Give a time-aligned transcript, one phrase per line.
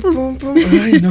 [0.00, 0.54] pum, pum.
[0.82, 1.10] Ay, no.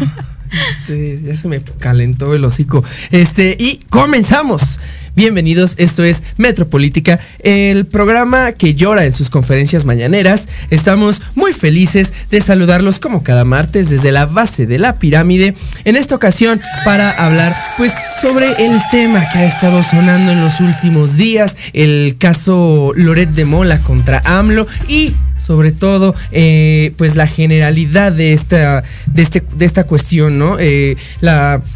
[0.82, 2.84] Este, ya se me calentó el hocico.
[3.12, 4.80] Este, y comenzamos.
[5.19, 10.47] Bienvenidos, esto es Metropolítica, el programa que llora en sus conferencias mañaneras.
[10.69, 15.56] Estamos muy felices de saludarlos como cada martes desde la base de la pirámide.
[15.84, 17.91] En esta ocasión para hablar pues
[18.22, 23.44] sobre el tema que ha estado sonando en los últimos días, el caso Loret de
[23.44, 25.12] Mola contra AMLO y
[25.50, 30.96] sobre todo eh, pues la generalidad de esta de este de esta cuestión no Eh,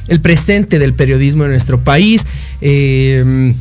[0.07, 2.23] el presente del periodismo en nuestro país
[2.61, 3.53] eh,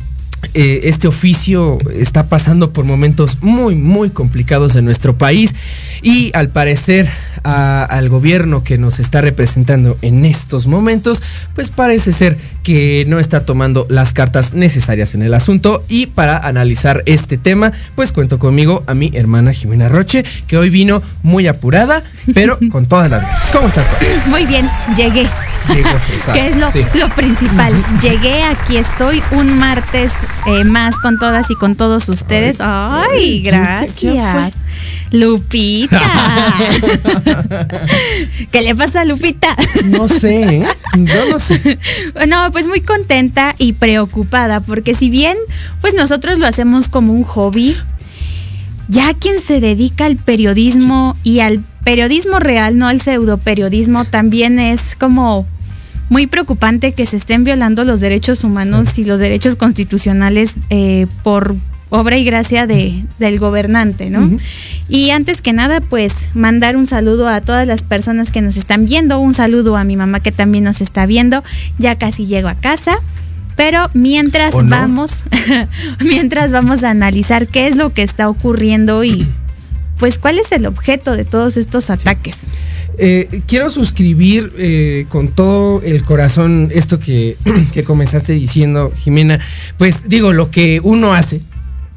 [0.53, 5.55] eh, este oficio está pasando por momentos muy muy complicados en nuestro país
[6.03, 7.07] y al parecer
[7.43, 11.21] a- al gobierno que nos está representando en estos momentos
[11.55, 16.37] pues parece ser que no está tomando las cartas necesarias en el asunto y para
[16.37, 21.47] analizar este tema pues cuento conmigo a mi hermana Jimena Roche que hoy vino muy
[21.47, 23.49] apurada pero con todas las ganas.
[23.51, 23.87] ¿Cómo estás?
[23.87, 24.05] Pati?
[24.29, 25.21] Muy bien, llegué.
[25.69, 26.81] Exacto, que es lo, sí.
[26.99, 27.73] lo principal.
[28.01, 30.11] Llegué, aquí estoy un martes
[30.47, 32.57] eh, más con todas y con todos ustedes.
[32.59, 34.53] Ay, Ay, ¿quién- gracias.
[34.55, 34.63] fue?
[35.99, 37.67] Lupita.
[38.51, 39.55] ¿Qué le pasa a Lupita?
[39.85, 40.65] No sé, ¿eh?
[40.97, 41.77] Yo no sé.
[42.27, 45.37] No, pues muy contenta y preocupada, porque si bien
[45.81, 47.75] pues nosotros lo hacemos como un hobby,
[48.87, 54.59] ya quien se dedica al periodismo y al periodismo real, no al pseudo periodismo, también
[54.59, 55.47] es como
[56.09, 61.55] muy preocupante que se estén violando los derechos humanos y los derechos constitucionales eh, por
[61.93, 64.39] obra y gracia de, del gobernante, ¿no?
[64.89, 68.85] Y antes que nada, pues mandar un saludo a todas las personas que nos están
[68.85, 71.43] viendo, un saludo a mi mamá que también nos está viendo,
[71.77, 72.95] ya casi llego a casa.
[73.55, 75.21] Pero mientras vamos,
[75.99, 79.27] mientras vamos a analizar qué es lo que está ocurriendo y
[79.99, 82.47] pues cuál es el objeto de todos estos ataques.
[82.97, 87.37] Eh, quiero suscribir eh, con todo el corazón esto que,
[87.73, 89.39] que comenzaste diciendo, Jimena.
[89.77, 91.41] Pues digo, lo que uno hace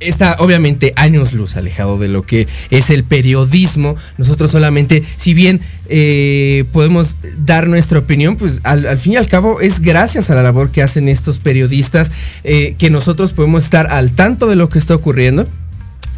[0.01, 3.97] está obviamente años luz alejado de lo que es el periodismo.
[4.19, 9.61] Nosotros solamente, si bien eh, podemos dar nuestra opinión, pues al, fin y al cabo
[9.61, 12.11] es gracias a la labor que hacen estos periodistas
[12.45, 15.47] eh, que nosotros podemos estar al tanto de lo que está ocurriendo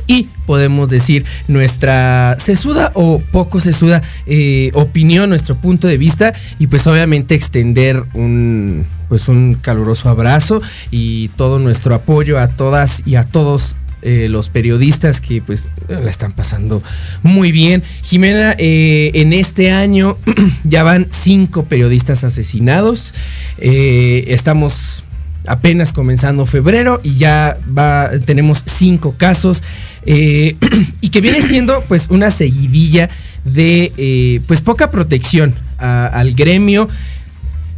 [0.06, 6.66] y podemos decir nuestra sesuda o poco sesuda eh, opinión, nuestro punto de vista y
[6.66, 13.16] pues obviamente extender un pues un caluroso abrazo y todo nuestro apoyo a todas y
[13.16, 16.80] a todos eh, los periodistas que pues la están pasando
[17.24, 17.82] muy bien.
[18.02, 20.16] Jimena, eh, en este año
[20.64, 23.12] ya van cinco periodistas asesinados.
[23.58, 25.02] Eh, estamos
[25.48, 29.64] apenas comenzando febrero y ya va, tenemos cinco casos.
[30.06, 33.10] y que viene siendo pues una seguidilla
[33.44, 36.88] de pues poca protección al gremio.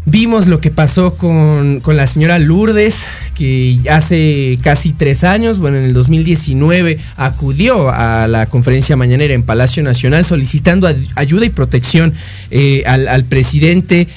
[0.06, 3.04] Vimos lo que pasó con, con la señora Lourdes,
[3.34, 9.42] que hace casi tres años, bueno, en el 2019, acudió a la conferencia mañanera en
[9.42, 12.14] Palacio Nacional solicitando ay- ayuda y protección
[12.50, 14.08] eh, al, al presidente.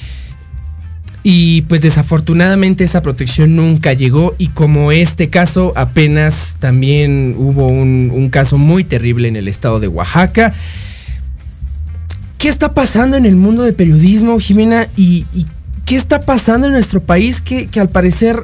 [1.22, 8.10] Y pues desafortunadamente esa protección nunca llegó y como este caso apenas también hubo un,
[8.12, 10.52] un caso muy terrible en el estado de Oaxaca.
[12.36, 14.86] ¿Qué está pasando en el mundo del periodismo, Jimena?
[14.98, 15.46] ¿Y, y
[15.84, 18.42] qué está pasando en nuestro país que, que al parecer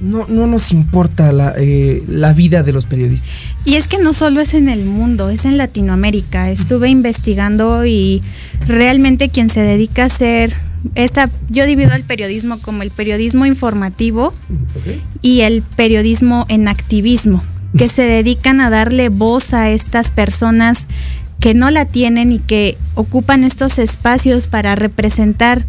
[0.00, 3.54] no, no nos importa la, eh, la vida de los periodistas?
[3.64, 6.50] Y es que no solo es en el mundo, es en Latinoamérica.
[6.50, 8.22] Estuve investigando y
[8.66, 10.54] realmente quien se dedica a hacer
[10.94, 14.32] esta, yo divido el periodismo como el periodismo informativo
[15.20, 17.42] y el periodismo en activismo,
[17.76, 20.86] que se dedican a darle voz a estas personas
[21.38, 25.64] que no la tienen y que ocupan estos espacios para representar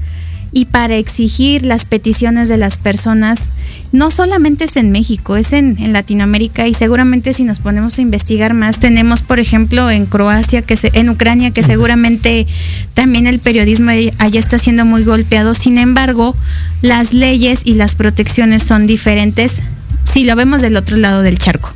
[0.53, 3.51] y para exigir las peticiones de las personas.
[3.91, 8.01] No solamente es en México, es en, en Latinoamérica y seguramente si nos ponemos a
[8.01, 12.47] investigar más, tenemos por ejemplo en Croacia, que se, en Ucrania, que seguramente
[12.93, 15.53] también el periodismo allá está siendo muy golpeado.
[15.53, 16.35] Sin embargo,
[16.81, 19.61] las leyes y las protecciones son diferentes
[20.11, 21.71] si lo vemos del otro lado del charco.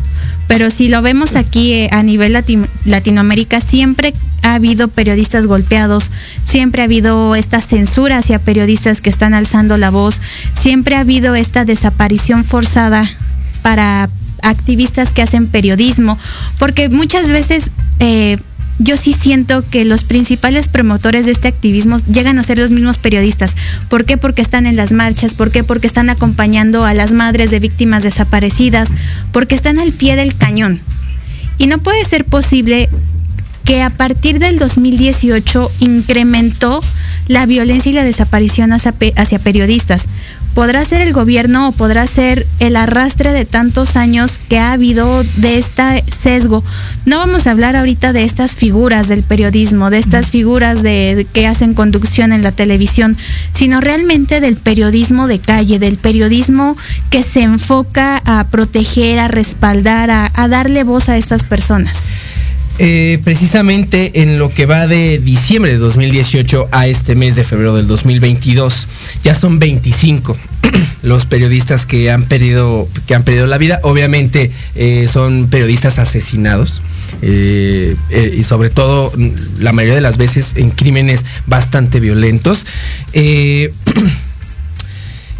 [0.47, 6.11] Pero si lo vemos aquí eh, a nivel lati- Latinoamérica, siempre ha habido periodistas golpeados,
[6.43, 10.21] siempre ha habido esta censura hacia periodistas que están alzando la voz,
[10.59, 13.09] siempre ha habido esta desaparición forzada
[13.63, 14.07] para
[14.43, 16.19] activistas que hacen periodismo,
[16.59, 18.37] porque muchas veces eh,
[18.79, 22.97] yo sí siento que los principales promotores de este activismo llegan a ser los mismos
[22.97, 23.55] periodistas.
[23.89, 24.17] ¿Por qué?
[24.17, 25.63] Porque están en las marchas, ¿por qué?
[25.63, 28.89] Porque están acompañando a las madres de víctimas desaparecidas,
[29.31, 30.81] porque están al pie del cañón.
[31.57, 32.89] Y no puede ser posible
[33.63, 36.81] que a partir del 2018 incrementó
[37.27, 40.05] la violencia y la desaparición hacia, hacia periodistas.
[40.55, 45.23] Podrá ser el gobierno o podrá ser el arrastre de tantos años que ha habido
[45.35, 46.63] de este sesgo.
[47.05, 51.25] No vamos a hablar ahorita de estas figuras del periodismo, de estas figuras de, de
[51.25, 53.17] que hacen conducción en la televisión,
[53.51, 56.77] sino realmente del periodismo de calle, del periodismo
[57.09, 62.07] que se enfoca a proteger, a respaldar, a, a darle voz a estas personas.
[62.77, 67.75] Eh, precisamente en lo que va de diciembre de 2018 a este mes de febrero
[67.75, 68.87] del 2022,
[69.23, 70.35] ya son 25
[71.03, 73.79] los periodistas que han perdido, que han perdido la vida.
[73.83, 76.81] Obviamente eh, son periodistas asesinados.
[77.21, 82.65] eh, eh, y sobre todo mm, la mayoría de las veces en crímenes bastante violentos.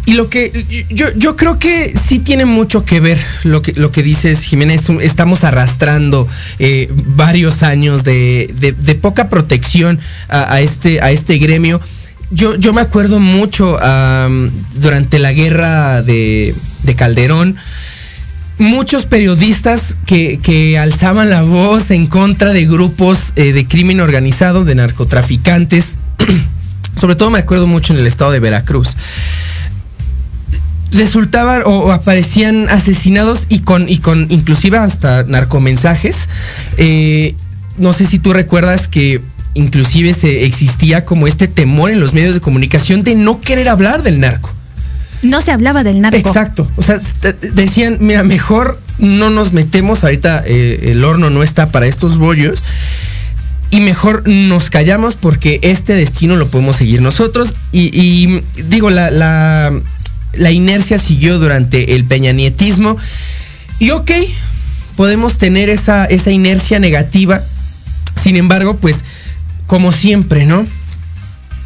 [0.05, 4.03] Y lo que yo, creo que sí tiene mucho que ver lo que, lo que
[4.03, 4.83] dices, Jiménez.
[5.01, 6.27] Estamos arrastrando
[6.59, 11.81] eh, varios años de, de- poca protección a, este, a este gremio.
[12.31, 13.77] Yo, yo me acuerdo mucho
[14.75, 17.55] durante la guerra de, de Calderón,
[18.57, 24.65] muchos periodistas que, que alzaban la voz en contra de grupos eh, de crimen organizado,
[24.65, 25.97] de narcotraficantes.
[26.99, 28.95] Sobre todo me acuerdo mucho en el estado de Veracruz
[30.91, 36.29] resultaban o, aparecían asesinados y con, y con inclusive hasta narcomensajes.
[36.77, 37.35] Eh,
[37.77, 39.21] no sé si tú recuerdas que
[39.53, 44.03] inclusive se existía como este temor en los medios de comunicación de no querer hablar
[44.03, 44.51] del narco.
[45.21, 46.17] No se hablaba del narco.
[46.17, 46.69] Exacto.
[46.75, 46.99] O sea,
[47.53, 52.63] decían, mira, mejor no nos metemos, ahorita eh, el horno no está para estos bollos.
[53.71, 57.55] Y mejor nos callamos porque este destino lo podemos seguir nosotros.
[57.71, 59.73] Y, y, digo, la, la,
[60.37, 62.97] la inercia siguió durante el peñanietismo.
[63.79, 64.11] Y ok,
[64.95, 67.41] podemos tener esa, esa inercia negativa.
[68.21, 69.03] Sin embargo, pues,
[69.67, 70.65] como siempre, ¿no?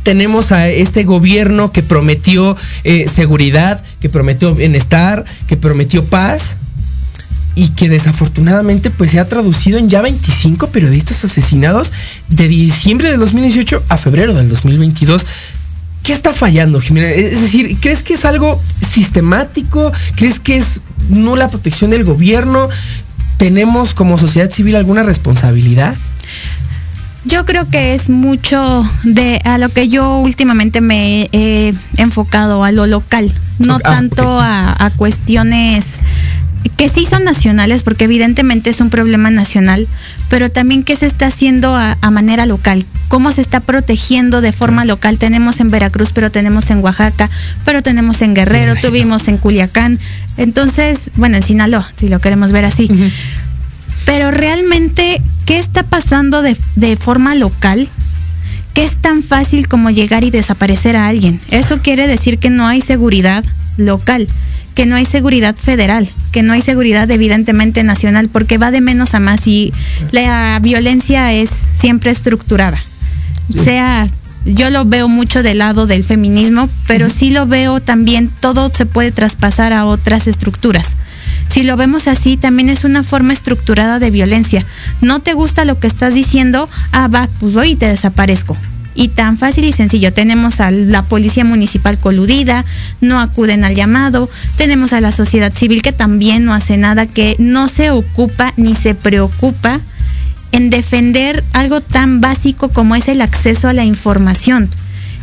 [0.04, 6.56] tenemos a este gobierno que prometió eh, seguridad, que prometió bienestar, que prometió paz
[7.56, 11.92] y que desafortunadamente pues se ha traducido en ya 25 periodistas asesinados
[12.30, 15.26] de diciembre del 2018 a febrero del 2022.
[16.04, 17.08] ¿Qué está fallando, Jimena?
[17.08, 19.92] Es decir, ¿crees que es algo sistemático?
[20.16, 22.70] ¿Crees que es nula protección del gobierno?
[23.38, 25.96] ¿Tenemos como sociedad civil alguna responsabilidad?
[27.26, 32.72] Yo creo que es mucho de a lo que yo últimamente me he enfocado a
[32.72, 36.00] lo local, no ah, tanto a cuestiones
[36.78, 39.88] que sí son nacionales, porque evidentemente es un problema nacional,
[40.30, 44.52] pero también qué se está haciendo a, a manera local, cómo se está protegiendo de
[44.52, 45.18] forma local.
[45.18, 47.30] Tenemos en Veracruz, pero tenemos en Oaxaca,
[47.66, 50.00] pero tenemos en Guerrero, tuvimos en Culiacán,
[50.38, 52.90] entonces, bueno, en Sinaloa, si lo queremos ver así.
[54.06, 57.90] Pero realmente, ¿qué está pasando de, de forma local?
[58.74, 61.40] que es tan fácil como llegar y desaparecer a alguien.
[61.50, 63.44] Eso quiere decir que no hay seguridad
[63.78, 64.28] local,
[64.76, 69.14] que no hay seguridad federal, que no hay seguridad evidentemente nacional, porque va de menos
[69.14, 69.74] a más y
[70.12, 72.82] la violencia es siempre estructurada.
[73.64, 74.08] Sea,
[74.46, 78.86] yo lo veo mucho del lado del feminismo, pero sí lo veo también, todo se
[78.86, 80.96] puede traspasar a otras estructuras.
[81.50, 84.66] Si lo vemos así, también es una forma estructurada de violencia.
[85.02, 88.56] No te gusta lo que estás diciendo, ah, va, pues voy y te desaparezco.
[89.00, 90.12] Y tan fácil y sencillo.
[90.12, 92.66] Tenemos a la policía municipal coludida,
[93.00, 94.30] no acuden al llamado.
[94.58, 98.76] Tenemos a la sociedad civil que también no hace nada, que no se ocupa ni
[98.76, 99.80] se preocupa
[100.52, 104.70] en defender algo tan básico como es el acceso a la información.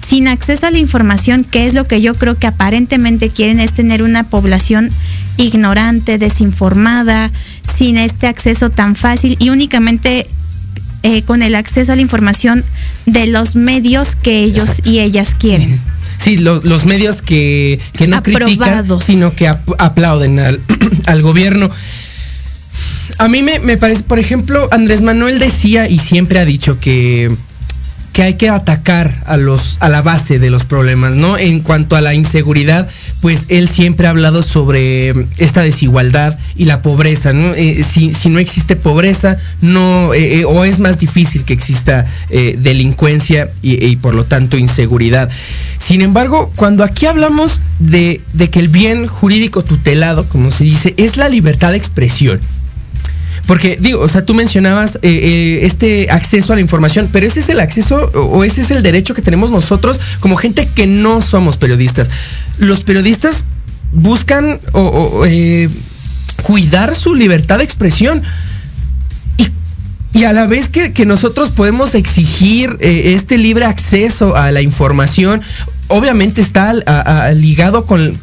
[0.00, 3.72] Sin acceso a la información, que es lo que yo creo que aparentemente quieren, es
[3.72, 4.90] tener una población
[5.36, 7.30] ignorante, desinformada,
[7.76, 10.26] sin este acceso tan fácil y únicamente
[11.06, 12.64] eh, con el acceso a la información
[13.06, 15.80] de los medios que ellos y ellas quieren.
[16.18, 18.74] Sí, lo- los medios que, que no critican,
[19.06, 20.60] sino que ap- aplauden al,
[21.06, 21.70] al gobierno.
[23.18, 27.30] A mí me, me parece, por ejemplo, Andrés Manuel decía y siempre ha dicho que,
[28.16, 31.36] que hay que atacar a los a la base de los problemas, ¿no?
[31.36, 32.88] En cuanto a la inseguridad,
[33.20, 37.52] pues él siempre ha hablado sobre esta desigualdad y la pobreza, ¿no?
[37.52, 42.06] Eh, si, si no existe pobreza, no eh, eh, o es más difícil que exista
[42.30, 45.28] delincuencia y, y por lo tanto inseguridad.
[45.78, 50.94] Sin embargo, cuando aquí hablamos de, de que el bien jurídico tutelado, como se dice,
[50.96, 52.40] es la libertad de expresión.
[53.46, 57.40] Porque digo, o sea, tú mencionabas eh, eh, este acceso a la información, pero ese
[57.40, 61.22] es el acceso o ese es el derecho que tenemos nosotros como gente que no
[61.22, 62.10] somos periodistas.
[62.58, 63.44] Los periodistas
[63.92, 64.60] buscan
[65.26, 65.68] eh,
[66.42, 68.22] cuidar su libertad de expresión.
[70.12, 75.42] Y, a la vez que, que nosotros podemos exigir este libre acceso a la información,
[75.88, 76.72] obviamente está
[77.34, 78.18] ligado con,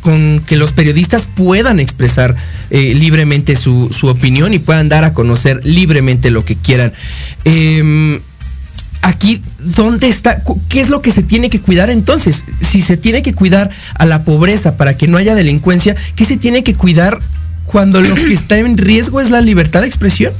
[0.45, 2.35] que los periodistas puedan expresar
[2.69, 6.93] eh, libremente su, opinión y puedan dar a conocer libremente lo que quieran.
[7.45, 8.19] Em,
[9.01, 10.43] aquí, ¿dónde está?
[10.69, 12.45] ¿Qué es lo que se tiene que cuidar entonces?
[12.59, 16.37] Si se tiene que cuidar a la pobreza para que no haya delincuencia, ¿qué se
[16.37, 17.19] tiene que cuidar
[17.65, 20.33] cuando lo que está en riesgo es la libertad de expresión?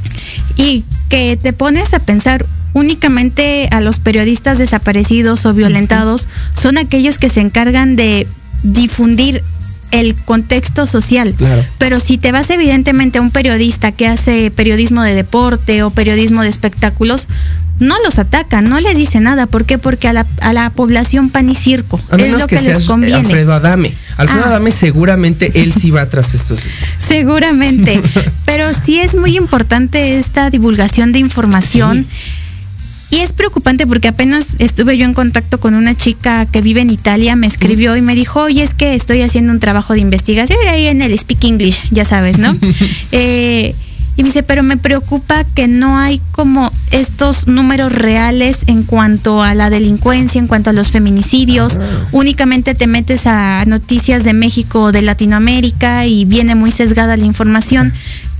[0.55, 6.27] Y que te pones a pensar únicamente a los periodistas desaparecidos o violentados
[6.59, 8.27] son aquellos que se encargan de
[8.63, 9.43] difundir
[9.91, 11.35] el contexto social.
[11.37, 11.63] Claro.
[11.77, 16.41] Pero si te vas evidentemente a un periodista que hace periodismo de deporte o periodismo
[16.41, 17.27] de espectáculos,
[17.79, 19.45] no los atacan, no les dice nada.
[19.45, 19.77] ¿Por qué?
[19.77, 21.99] Porque a la, a la población pan y circo.
[22.09, 23.17] A es menos lo que, que, les conviene.
[23.17, 23.93] Alfredo Adame.
[24.17, 24.49] Alfredo Ah.
[24.49, 26.65] Adame seguramente él sí va tras estos.
[26.65, 26.85] este.
[26.99, 28.01] Seguramente,
[28.45, 32.07] pero sí es muy importante esta divulgación de información.
[33.13, 36.89] Y es preocupante porque apenas estuve yo en contacto con una chica que vive en
[36.89, 40.57] Italia, me escribió y me dijo, oye, es que estoy haciendo un trabajo de investigación
[40.67, 42.57] ahí en el Speak English, ya sabes, ¿no?
[43.11, 43.75] Eh,
[44.15, 49.41] y me dice, pero me preocupa que no hay como estos números reales en cuanto
[49.41, 51.79] a la delincuencia, en cuanto a los feminicidios.
[52.11, 57.25] Únicamente te metes a noticias de México o de Latinoamérica y viene muy sesgada la
[57.25, 57.93] información.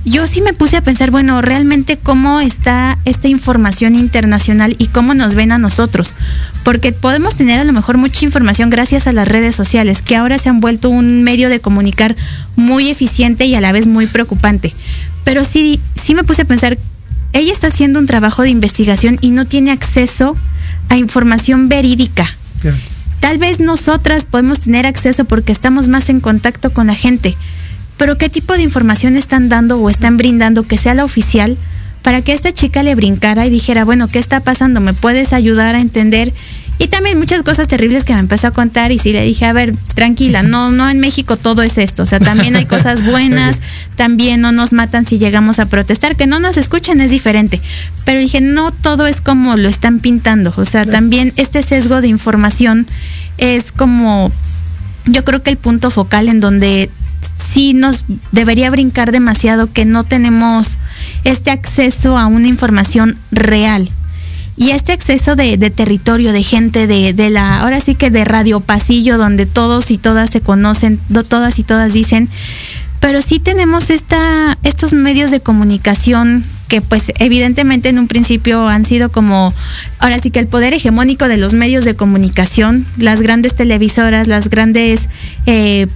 [0.04, 5.14] Yo sí me puse a pensar, bueno, realmente cómo está esta información internacional y cómo
[5.14, 6.14] nos ven a nosotros.
[6.62, 10.36] Porque podemos tener a lo mejor mucha información gracias a las redes sociales, que ahora
[10.36, 12.16] se han vuelto un medio de comunicar
[12.54, 14.74] muy eficiente y a la vez muy preocupante.
[15.24, 16.76] Pero sí, sí me puse a pensar,
[17.32, 20.36] ella está haciendo un trabajo de investigación y no tiene acceso
[20.90, 22.28] a información verídica.
[23.20, 27.34] Tal vez nosotras podemos tener acceso porque estamos más en contacto con la gente,
[27.96, 31.56] pero ¿qué tipo de información están dando o están brindando que sea la oficial
[32.02, 34.80] para que esta chica le brincara y dijera, bueno, ¿qué está pasando?
[34.80, 36.34] ¿Me puedes ayudar a entender?
[36.76, 39.52] Y también muchas cosas terribles que me empezó a contar y sí le dije, a
[39.52, 43.60] ver, tranquila, no, no en México todo es esto, o sea, también hay cosas buenas,
[43.94, 47.60] también no nos matan si llegamos a protestar, que no nos escuchen es diferente,
[48.04, 52.08] pero dije, no todo es como lo están pintando, o sea, también este sesgo de
[52.08, 52.88] información
[53.38, 54.32] es como,
[55.06, 56.90] yo creo que el punto focal en donde
[57.38, 60.78] sí nos debería brincar demasiado que no tenemos
[61.24, 63.88] este acceso a una información real.
[64.56, 68.60] Y este acceso de, territorio, de gente, de, de la, ahora sí que de radio
[68.60, 72.28] pasillo, donde todos y todas se conocen, todas y todas dicen,
[73.00, 78.86] pero sí tenemos esta, estos medios de comunicación que pues evidentemente en un principio han
[78.86, 79.52] sido como,
[79.98, 84.48] ahora sí que el poder hegemónico de los medios de comunicación, las grandes televisoras, las
[84.48, 85.08] grandes
[85.46, 85.86] eh,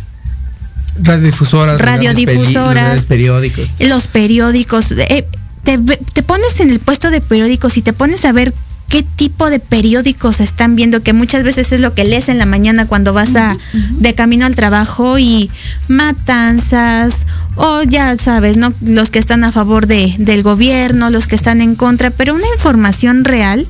[1.02, 1.80] Radiodifusoras.
[1.80, 2.96] Radiodifusoras.
[2.96, 3.70] Los periódicos.
[3.80, 4.92] los periódicos.
[4.92, 5.26] eh,
[5.64, 8.54] te, ve- te pones en el puesto de periódicos y te pones a ver
[8.88, 12.46] qué tipo de periódicos están viendo, que muchas veces es lo que lees en la
[12.46, 13.56] mañana cuando vas a,
[13.98, 15.50] de camino al trabajo y
[15.88, 17.26] matanzas,
[17.56, 18.72] o ya sabes, ¿no?
[18.80, 22.46] Los que están a favor de, del gobierno, los que están en contra, pero una
[22.54, 23.66] información real.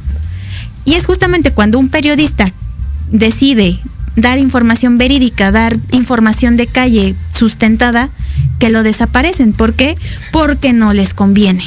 [0.84, 2.52] Y es justamente cuando un periodista
[3.10, 3.78] decide
[4.20, 8.10] dar información verídica, dar información de calle sustentada,
[8.58, 9.52] que lo desaparecen.
[9.52, 9.96] ¿Por qué?
[10.32, 11.64] Porque no les conviene.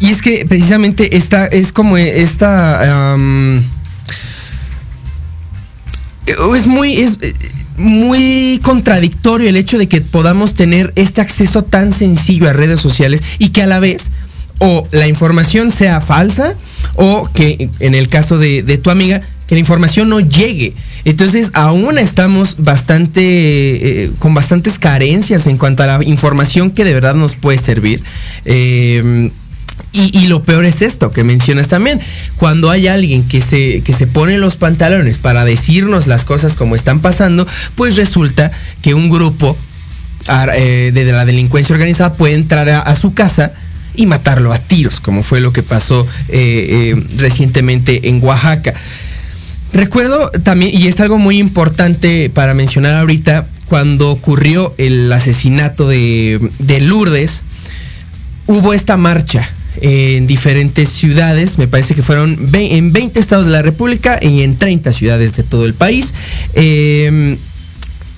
[0.00, 3.12] Y es que precisamente esta es como esta.
[3.12, 3.62] am,
[6.26, 6.96] es muy.
[6.96, 7.34] Es, eh,
[7.80, 13.22] muy contradictorio el hecho de que podamos tener este acceso tan sencillo a redes sociales
[13.38, 14.10] y que a la vez
[14.58, 16.54] o la información sea falsa
[16.96, 20.74] o que en el caso de, de tu amiga que la información no llegue.
[21.04, 23.20] Entonces aún estamos bastante
[24.04, 28.00] eh, con bastantes carencias en cuanto a la información que de verdad nos puede servir.
[28.44, 29.32] Eh,
[29.92, 32.00] y, lo peor es esto que mencionas también.
[32.36, 36.76] Cuando hay alguien que se, que se pone los pantalones para decirnos las cosas como
[36.76, 39.56] están pasando, pues resulta que un grupo
[40.54, 43.52] eh, de la delincuencia organizada puede entrar a, su casa
[43.96, 46.06] y matarlo a tiros, como fue lo que pasó
[47.16, 48.74] recientemente en Oaxaca.
[49.72, 56.50] Recuerdo también, y es algo muy importante para mencionar ahorita, cuando ocurrió el asesinato de,
[56.58, 57.42] de Lourdes,
[58.46, 59.48] hubo esta marcha
[59.80, 64.56] en diferentes ciudades, me parece que fueron en 20 estados de la República y en
[64.56, 66.14] 30 ciudades de todo el país,
[66.54, 67.36] eh,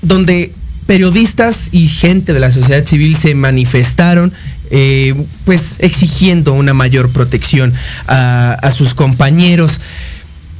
[0.00, 0.52] donde
[0.86, 4.32] periodistas y gente de la sociedad civil se manifestaron,
[4.70, 7.74] eh, pues exigiendo una mayor protección
[8.06, 9.80] a sus compañeros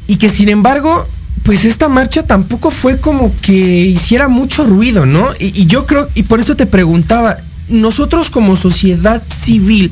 [0.06, 1.06] y que sin embargo
[1.44, 5.26] pues esta marcha tampoco fue como que hiciera mucho ruido, ¿no?
[5.40, 7.36] Y, yo creo, y por eso te preguntaba,
[7.68, 9.90] nosotros como sociedad civil,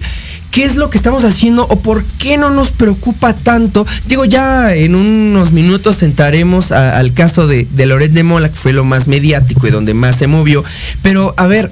[0.53, 3.85] ¿qué es lo que estamos haciendo o por qué no nos preocupa tanto?
[4.07, 8.73] Digo, ya en unos minutos entraremos al caso de, de Loret de Mola, que fue
[8.73, 10.62] lo más mediático y donde más se movió,
[11.03, 11.68] pero a ver,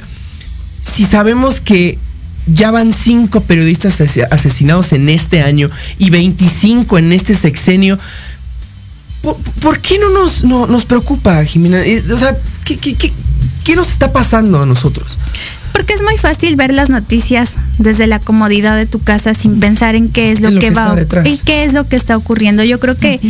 [0.81, 1.99] si sabemos que
[2.47, 7.99] ya van cinco periodistas ase- asesinados en este año y 25 en este sexenio,
[9.35, 11.81] ¿por, por qué no nos, no- nos preocupa, Jimena?
[11.85, 13.13] Eh, O sea, ¿qué, qué, qué-
[13.65, 15.19] qué nos está pasando a nosotros?
[15.73, 19.95] Porque es muy fácil ver las noticias desde la comodidad de tu casa sin pensar
[19.95, 20.87] en qué es lo, lo que, que va
[21.29, 22.65] y qué es lo que está ocurriendo.
[22.65, 23.21] Yo creo que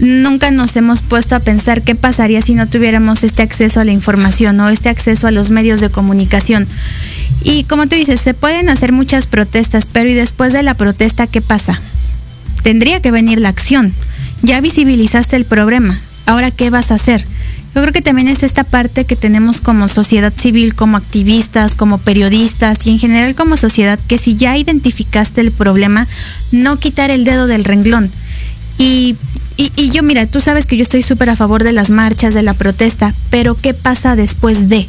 [0.00, 3.92] nunca nos hemos puesto a pensar qué pasaría si no tuviéramos este acceso a la
[3.92, 6.66] información o este acceso a los medios de comunicación.
[7.42, 11.26] Y como tú dices, se pueden hacer muchas protestas, pero ¿y después de la protesta
[11.26, 11.80] qué pasa?
[12.62, 13.92] Tendría que venir la acción.
[14.42, 15.98] Ya visibilizaste el problema.
[16.26, 17.24] Ahora, ¿qué vas a hacer?
[17.74, 21.98] Yo creo que también es esta parte que tenemos como sociedad civil, como activistas, como
[21.98, 26.06] periodistas y en general como sociedad, que si ya identificaste el problema,
[26.50, 28.10] no quitar el dedo del renglón.
[28.78, 29.16] Y,
[29.56, 32.42] y, yo, mira, tú sabes que yo estoy súper a favor de las marchas, de
[32.42, 34.88] la protesta, pero ¿qué pasa después de?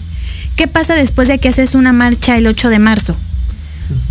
[0.55, 3.15] ¿Qué pasa después de que haces una marcha el 8 de marzo?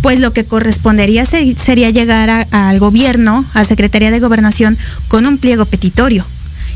[0.01, 5.25] Pues lo que correspondería se- sería llegar a- al gobierno, a Secretaría de Gobernación, con
[5.25, 6.25] un pliego petitorio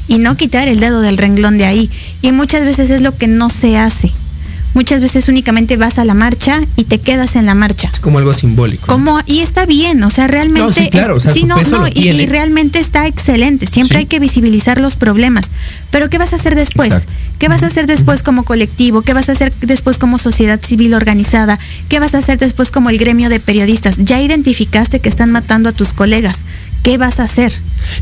[0.07, 1.89] y no quitar el dedo del renglón de ahí.
[2.21, 4.11] Y muchas veces es lo que no se hace.
[4.73, 7.89] Muchas veces únicamente vas a la marcha y te quedas en la marcha.
[7.93, 8.87] Es como algo simbólico.
[8.87, 10.61] Como, y está bien, o sea, realmente.
[10.65, 13.67] No, sí, claro, o sea, sí, su no, no, y- realmente está excelente.
[13.67, 13.99] Siempre Sí.
[13.99, 15.45] hay que visibilizar los problemas.
[15.91, 16.87] Pero ¿qué vas a hacer después?
[16.91, 17.11] Exacto.
[17.39, 19.01] ¿Qué vas a hacer después como colectivo?
[19.01, 21.59] ¿Qué vas a hacer después como sociedad civil organizada?
[21.89, 23.95] ¿Qué vas a hacer después como el gremio de periodistas?
[23.97, 26.39] Ya identificaste que están matando a tus colegas.
[26.83, 27.53] ¿Qué vas a hacer?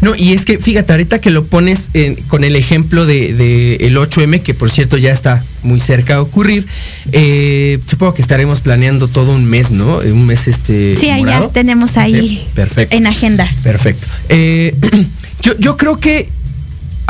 [0.01, 3.75] No, y es que fíjate, ahorita que lo pones en- con el ejemplo de, de
[3.81, 6.65] el 8M, que por cierto ya está muy cerca de ocurrir,
[7.11, 9.97] eh, supongo que estaremos planeando todo un mes, ¿no?
[9.97, 10.97] Un mes este.
[10.97, 11.49] Sí, ahí ya morado.
[11.49, 12.95] tenemos ahí Perfecto.
[12.95, 13.47] en agenda.
[13.63, 14.07] Perfecto.
[14.29, 14.75] Eh,
[15.43, 16.29] yo, yo creo que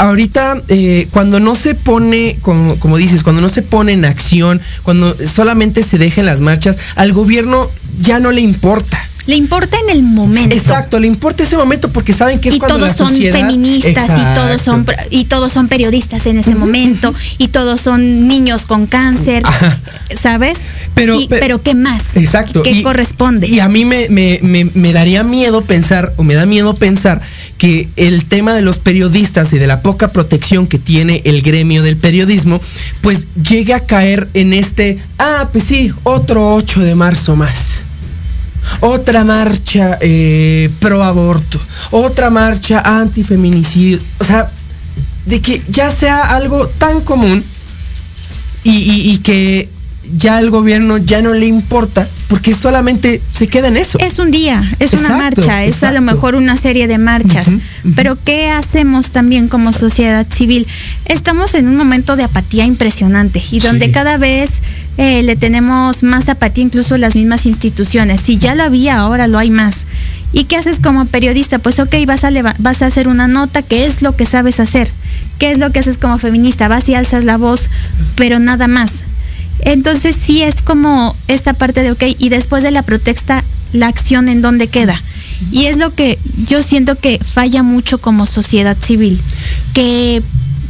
[0.02, 4.62] ahorita eh, cuando no se pone, como, como dices, cuando no se pone en acción,
[4.84, 7.68] cuando solamente se deja en las marchas, al gobierno
[8.02, 9.00] ya no le importa.
[9.28, 10.56] Le importa en el momento.
[10.56, 13.40] Exacto, le importa ese momento porque saben que es y cuando todos la son sociedad-
[13.40, 18.64] feministas y todos son y todos son periodistas en ese momento y todos son niños
[18.66, 19.78] con cáncer, Ajá.
[20.20, 20.58] ¿sabes?
[20.96, 22.18] Pero- Y- pero qué más?
[22.18, 22.64] Exacto.
[22.64, 23.48] ¿Qué y- corresponde?
[23.48, 27.22] Y a mí me, me- me- me daría miedo pensar, o me da miedo pensar,
[27.62, 31.84] que el tema de los periodistas y de la poca protección que tiene el gremio
[31.84, 32.60] del periodismo,
[33.02, 37.82] pues llegue a caer en este, ah, pues sí, otro 8 de marzo más.
[38.80, 41.60] Otra marcha eh, pro aborto,
[41.92, 44.00] otra marcha antifeminicidio.
[44.20, 44.50] O sea,
[45.28, 47.44] de que ya sea algo tan común
[48.64, 49.70] y, y- y que
[50.18, 54.00] ya al gobierno ya no le importa porque solamente se queda en eso.
[54.00, 57.50] Es un día, es una marcha, es a lo mejor una serie de marchas.
[57.96, 60.66] Pero ¿qué hacemos también como sociedad civil?
[61.06, 63.92] Estamos en un momento de apatía impresionante y donde Sí.
[63.92, 64.62] cada vez
[64.98, 68.22] eh, le tenemos más apatía incluso las mismas instituciones.
[68.22, 69.86] Si ya lo había, ahora lo hay más.
[70.34, 71.60] ¿Y qué haces como periodista?
[71.60, 74.90] Pues ok, vas a, vas a hacer una nota, ¿qué es lo que sabes hacer?
[75.40, 76.68] ¿Qué es lo que haces como feminista?
[76.70, 77.68] Vas y alzas la voz,
[78.16, 79.04] pero nada más.
[79.62, 83.44] Entonces sí es como esta parte de, ok, y después de la protesta,
[83.74, 85.02] la acción en dónde queda.
[85.52, 89.20] Y es lo que yo siento que falla mucho como sociedad civil,
[89.74, 90.22] que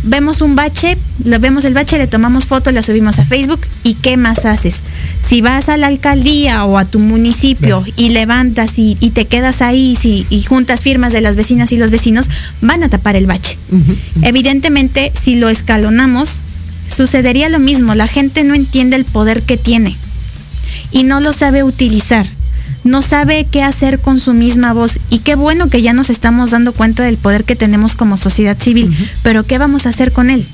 [0.03, 3.95] vemos un bache, lo vemos el bache, le tomamos foto, la subimos a Facebook y
[3.95, 4.77] ¿qué más haces?
[5.27, 9.61] Si vas a la alcaldía o a tu municipio y levantas y, y te quedas
[9.61, 12.29] ahí si- y juntas firmas de las vecinas y los vecinos,
[12.61, 13.57] van a tapar el bache.
[14.21, 16.39] Evidentemente, si lo escalonamos,
[16.91, 17.95] sucedería lo mismo.
[17.95, 19.95] La gente no entiende el poder que tiene
[20.91, 22.27] y no lo sabe utilizar.
[22.83, 24.97] No sabe qué hacer con su misma voz.
[25.09, 28.57] Y qué bueno que ya nos estamos dando cuenta del poder que tenemos como sociedad
[28.59, 28.95] civil.
[29.23, 30.45] Pero ¿qué vamos a hacer con él?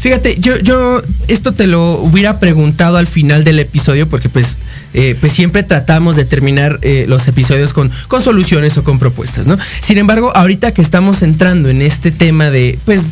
[0.00, 4.58] Fíjate, yo, yo esto te lo hubiera preguntado al final del episodio porque pues,
[4.94, 9.46] eh, pues siempre tratamos de terminar eh, los episodios con, con soluciones o con propuestas,
[9.46, 9.56] ¿no?
[9.82, 13.02] Sin embargo, ahorita que estamos entrando en este tema de, pues,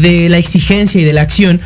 [0.00, 1.60] de la exigencia y de la acción,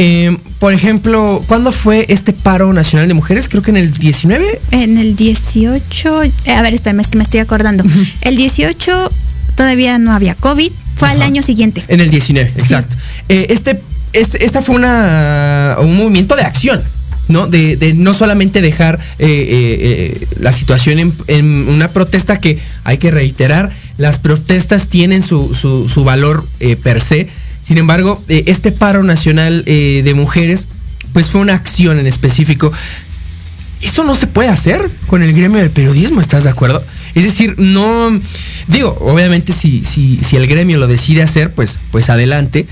[0.00, 3.48] eh, por ejemplo, ¿cuándo fue este paro nacional de mujeres?
[3.48, 4.60] Creo que en el 19.
[4.70, 7.84] En el 18, eh, a ver, espérame, es que me estoy acordando.
[8.22, 9.10] El 18
[9.56, 11.84] todavía no había COVID, fue al año siguiente.
[11.88, 12.96] En el 19, exacto.
[13.28, 13.80] Eh, este,
[14.12, 16.82] este- esta fue una, un movimiento de acción.
[17.28, 17.46] ¿no?
[17.46, 22.58] De, de no solamente dejar eh, eh, eh, la situación en, en una protesta que
[22.84, 26.42] hay que reiterar, las protestas tienen su, su- su valor
[26.82, 27.28] per se.
[27.68, 30.66] Sin embargo, eh, este paro nacional eh, de mujeres,
[31.12, 32.72] pues fue una acción en específico.
[33.82, 36.82] Eso no se puede hacer con el gremio del periodismo, ¿estás de acuerdo?
[37.14, 38.18] Es decir, no.
[38.68, 42.66] Digo, obviamente si, si, si el gremio lo decide hacer, pues, pues adelante.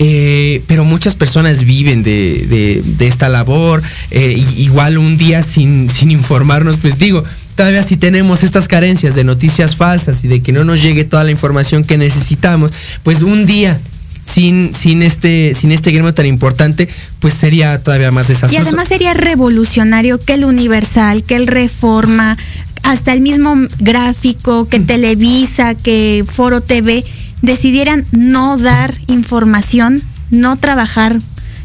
[0.00, 3.82] Eh, pero muchas personas viven de, de- de esta labor.
[4.10, 9.74] igual un día sin, sin informarnos, pues digo, todavía si tenemos estas carencias de noticias
[9.76, 12.72] falsas y de que no nos llegue toda la información que necesitamos,
[13.04, 13.80] pues un día
[14.24, 16.88] sin, sin, este, sin este gremio tan importante,
[17.20, 18.66] pues sería todavía más Y desastroso.
[18.66, 22.36] además sería revolucionario que el Universal, que el Reforma,
[22.82, 27.04] hasta el mismo gráfico, que Televisa, que Foro TV
[27.42, 31.18] decidieran no dar información, no trabajar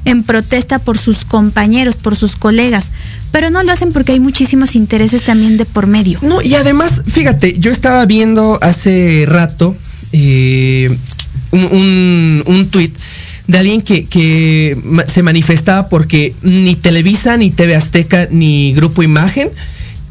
[0.05, 2.91] en protesta por sus compañeros, por sus colegas.
[3.31, 6.19] Pero no lo hacen porque hay muchísimos intereses también de por medio.
[6.21, 9.75] No, y además, fíjate, yo estaba viendo hace rato
[10.11, 10.87] eh,
[11.51, 12.95] un, un, un tuit
[13.47, 19.49] de alguien que, que se manifestaba porque ni Televisa, ni TV Azteca, ni Grupo Imagen,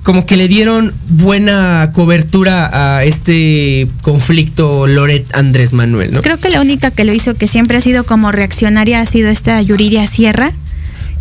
[0.03, 6.22] como que le dieron buena cobertura a este conflicto Loret Andrés Manuel, ¿no?
[6.22, 9.29] Creo que la única que lo hizo, que siempre ha sido como reaccionaria, ha sido
[9.29, 10.53] esta Yuriria Sierra,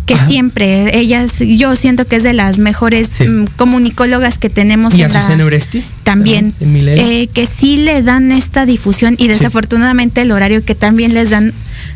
[0.07, 0.25] que Ajá.
[0.27, 3.25] siempre, ella es- yo siento que es de las mejores Sí.
[3.27, 5.83] mm, comunicólogas que tenemos Y en la- Azucena Oresti.
[6.03, 11.13] también, En eh, que sí le dan esta difusión y desafortunadamente el horario que también
[11.13, 11.53] les dan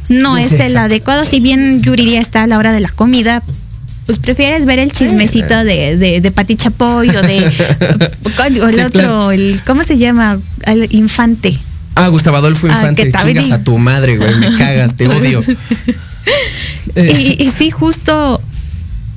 [0.10, 0.80] no Sí, es el exacto.
[0.80, 1.26] adecuado.
[1.26, 3.42] Si bien Yuriria está a la hora de la comida,
[4.06, 7.40] pues prefieres ver el chismecito de, de, de Pati Chapoy o de
[8.40, 9.32] o el Sí, otro, claro.
[9.32, 10.38] el, ¿cómo se llama?
[10.66, 11.58] El infante.
[11.96, 15.08] Ah, Gustavo Adolfo Ah, Infante, que también- chingas a tu madre, güey, me cagas, te
[15.18, 15.42] odio.
[16.96, 18.42] Eh, Y, y sí, justo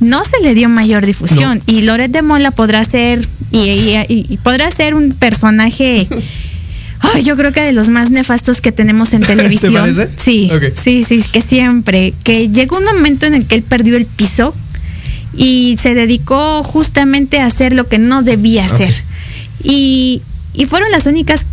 [0.01, 1.63] no se le dio mayor difusión.
[1.67, 6.07] Y Loret de Mola podrá ser, y, y- y- y podrá ser un personaje,
[7.23, 9.75] yo creo que de los más nefastos que tenemos en televisión.
[9.75, 10.09] parece?
[10.17, 10.51] Sí,
[10.83, 14.55] sí, sí, que siempre, que llegó un momento en el que él perdió el piso
[15.37, 18.95] y se dedicó justamente a hacer lo que no debía hacer.
[19.63, 21.45] Y, y fueron las únicas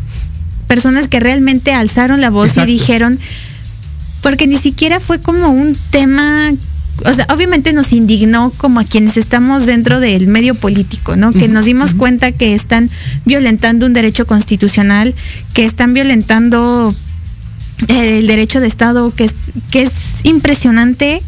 [0.68, 2.70] personas que realmente alzaron la voz Exacto.
[2.70, 3.20] y dijeron,
[4.22, 6.52] porque ni siquiera fue como un tema,
[7.06, 11.32] o sea, obviamente nos indignó como a quienes estamos dentro del medio político, ¿no?
[11.32, 12.90] Que nos dimos cuenta que están
[13.26, 15.16] violentando un derecho constitucional,
[15.54, 16.94] que están violentando
[17.88, 19.34] eh, el derecho de Estado, que es,
[19.72, 19.92] que es
[20.24, 21.22] impresionante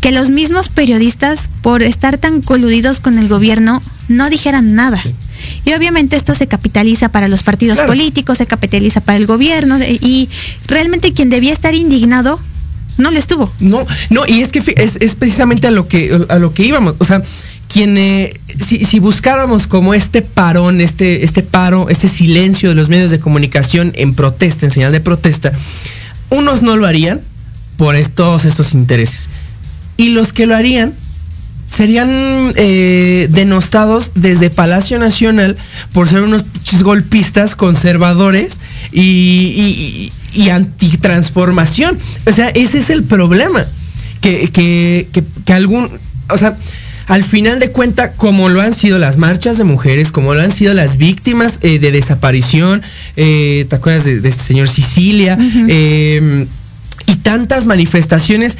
[0.00, 5.00] que los mismos periodistas, por estar tan coludidos con el gobierno, no dijeran nada.
[5.64, 7.88] Y obviamente esto se capitaliza para los partidos Claro.
[7.88, 10.28] políticos, se capitaliza para el gobierno, y
[10.66, 12.40] realmente quien debía estar indignado
[12.98, 13.52] no lo estuvo.
[13.60, 16.94] No, no, y es que es, es precisamente a lo que a lo que íbamos.
[16.98, 17.22] O sea,
[17.68, 18.32] quien eh,
[18.64, 23.18] si, si buscáramos como este parón, este, este paro, este silencio de los medios de
[23.18, 25.52] comunicación en protesta, en señal de protesta,
[26.30, 27.20] unos no lo harían
[27.76, 29.28] por todos estos intereses.
[29.98, 30.94] Y los que lo harían,
[31.66, 32.08] serían
[32.56, 35.56] eh, denostados desde Palacio Nacional
[35.92, 36.44] por ser unos
[36.82, 38.60] golpistas conservadores
[38.92, 41.98] y, y, y- antitransformación.
[42.26, 43.64] O sea, ese es el problema.
[44.20, 45.88] Que, que, que, que algún.
[46.30, 46.56] O sea.
[47.08, 50.50] Al final de cuenta, como lo han sido las marchas de mujeres, como lo han
[50.50, 52.82] sido las víctimas eh, de desaparición,
[53.16, 55.38] eh, ¿te acuerdas de, de este señor Sicilia?
[55.68, 56.48] Eh,
[57.06, 58.58] y tantas manifestaciones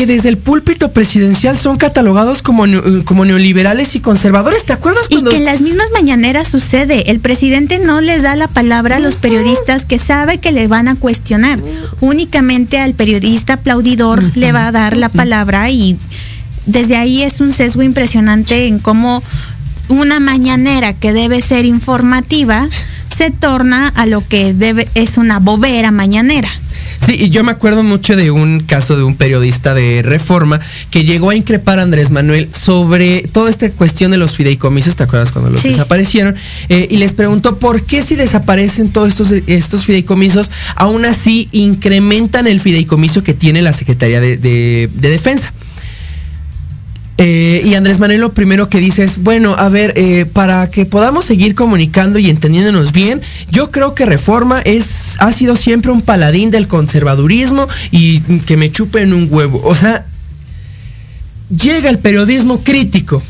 [0.00, 4.64] que desde el púlpito presidencial son catalogados como, neo- como neoliberales y conservadores.
[4.64, 7.10] ¿Te acuerdas Y que en las mismas mañaneras sucede.
[7.10, 10.88] El presidente no les da la palabra a los periodistas que sabe que le van
[10.88, 11.58] a cuestionar.
[12.00, 15.98] Únicamente al periodista aplaudidor le va a dar la palabra y
[16.64, 19.22] desde ahí es un sesgo impresionante en cómo
[19.90, 22.66] una mañanera que debe ser informativa
[23.14, 26.48] se torna a lo que debe es una bobera mañanera.
[27.04, 31.04] Sí, y yo me acuerdo mucho de un caso de un periodista de Reforma que
[31.04, 35.32] llegó a increpar a Andrés Manuel sobre toda esta cuestión de los fideicomisos, ¿te acuerdas
[35.32, 35.68] cuando los Sí.
[35.68, 36.34] desaparecieron?
[36.68, 42.46] Eh, y les preguntó por qué si desaparecen todos estos, estos fideicomisos, aún así incrementan
[42.46, 45.52] el fideicomiso que tiene la Secretaría de, de- de Defensa.
[47.22, 50.86] Eh, y Andrés Manuel lo primero que dice es, bueno, a ver, eh, para que
[50.86, 56.00] podamos seguir comunicando y entendiéndonos bien, yo creo que Reforma es, ha sido siempre un
[56.00, 59.60] paladín del conservadurismo y que me chupen un huevo.
[59.64, 60.06] O sea,
[61.54, 63.22] llega el periodismo crítico,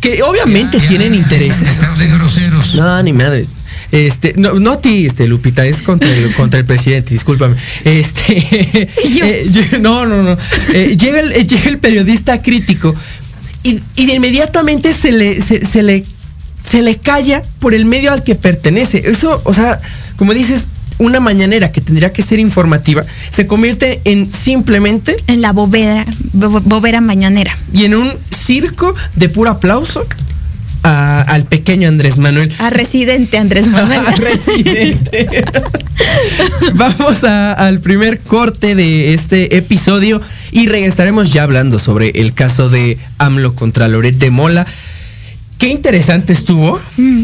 [0.00, 2.74] que obviamente tienen de groseros.
[2.74, 3.48] No, ni madres.
[3.92, 7.56] Este, no, no a ti, este, Lupita, es contra el, contra el presidente, discúlpame.
[7.84, 9.24] Este, Yo.
[9.24, 10.38] eh, yo- no, no, no.
[10.72, 12.94] Eh, llega, el, eh, llega el periodista crítico
[13.62, 16.04] y, y de inmediatamente se le, se, se le,
[16.62, 19.02] se le calla por el medio al que pertenece.
[19.06, 19.80] Eso, o sea,
[20.16, 25.52] como dices, una mañanera que tendría que ser informativa, se convierte en simplemente En la
[25.52, 27.56] bobera, bo- bobera mañanera.
[27.72, 30.06] y en un circo de puro aplauso
[30.84, 32.52] a- al pequeño Andrés Manuel.
[32.58, 34.00] A residente Andrés Manuel.
[34.18, 35.28] Residente.
[36.74, 40.20] Vamos a- al primer corte de este episodio
[40.52, 44.64] y regresaremos ya hablando sobre el caso de AMLO contra Loret de Mola.
[45.58, 46.80] Qué interesante estuvo.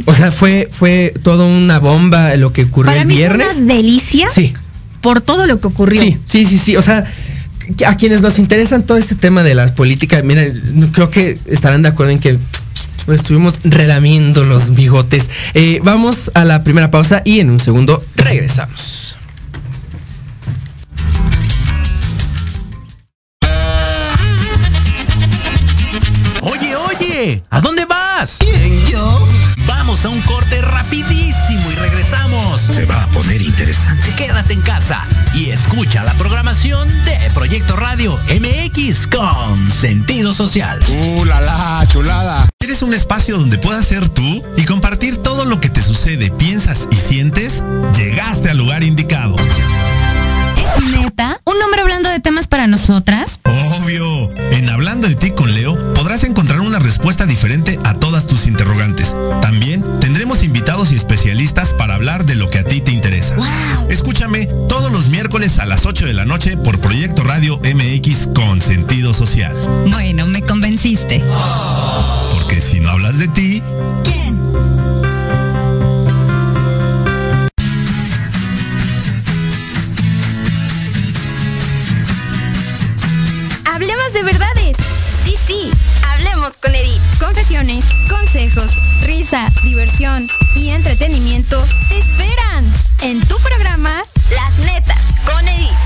[0.06, 3.56] O sea, fue, fue toda una bomba lo que ocurrió Para el mí fue viernes.
[3.58, 4.54] una delicia Sí.
[5.00, 6.00] por todo lo que ocurrió.
[6.00, 6.76] Sí, sí, sí, sí.
[6.76, 7.04] O sea,
[7.86, 10.42] a quienes nos interesan todo este tema de las políticas, mira,
[10.74, 12.38] no- creo que estarán de acuerdo en que
[13.12, 15.30] estuvimos relamiendo los bigotes.
[15.54, 19.07] Eh, vamos a la primera pausa y en un segundo regresamos.
[27.50, 28.36] ¿A dónde vas?
[28.38, 29.28] ¿Quién, yo?
[29.66, 32.60] Vamos a un corte rapidísimo y regresamos.
[32.60, 34.14] Se va a poner interesante.
[34.14, 40.80] Quédate en casa y escucha la programación de Proyecto Radio MX con sentido social.
[40.88, 42.48] ¡Uh, la, la, chulada!
[42.58, 46.88] ¿Quieres un espacio donde puedas ser tú y compartir todo lo que te sucede, piensas
[46.90, 47.62] y sientes?
[47.94, 49.36] Llegaste al lugar indicado.
[50.76, 51.40] ¿Es neta?
[51.44, 53.40] ¿Un hombre hablando de temas para nosotras?
[53.44, 54.30] Obvio.
[54.52, 56.57] En Hablando de ti con Leo podrás encontrar
[56.88, 59.14] respuesta diferente a todas tus interrogantes.
[59.42, 63.36] También tendremos invitados y especialistas para hablar de lo que a ti te interesa.
[63.90, 68.62] Escúchame todos los miércoles a las 8 de la noche por Proyecto Radio MX con
[68.62, 69.54] sentido social.
[69.90, 71.22] Bueno, me convenciste.
[72.32, 73.62] Porque si no hablas de ti,
[74.02, 74.38] ¿Quién?
[83.66, 84.67] Hablemos de verdades.
[86.62, 87.02] Con Edith.
[87.20, 88.70] Confesiones, consejos,
[89.04, 92.64] risa, diversión y entretenimiento te esperan
[93.02, 95.76] en tu programa Las Netas con Edith.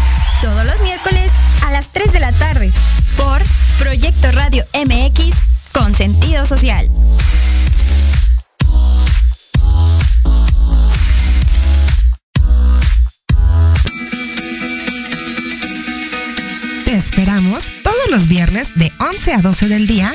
[0.40, 1.30] Todos los miércoles
[1.64, 2.70] a las 3 de la tarde
[3.16, 3.42] por
[3.80, 5.34] Proyecto Radio MX
[5.72, 6.88] con sentido social.
[16.84, 20.14] Te esperamos todos los viernes de 11 a 12 del día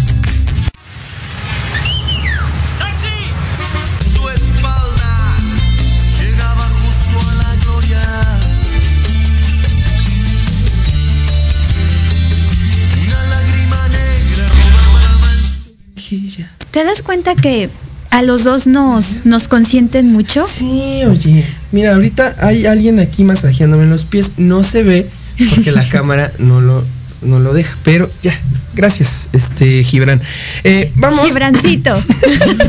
[16.71, 17.69] ¿Te das cuenta que
[18.11, 20.45] a los dos nos, nos consienten mucho?
[20.45, 21.45] Sí, oye.
[21.71, 24.33] Mira, ahorita hay alguien aquí masajeándome los pies.
[24.37, 25.09] No se ve
[25.55, 26.83] porque la cámara no lo,
[27.23, 27.75] no lo deja.
[27.83, 28.33] Pero ya,
[28.73, 30.21] gracias, este Gibran.
[30.63, 31.25] Eh, vamos.
[31.25, 31.93] Gibrancito.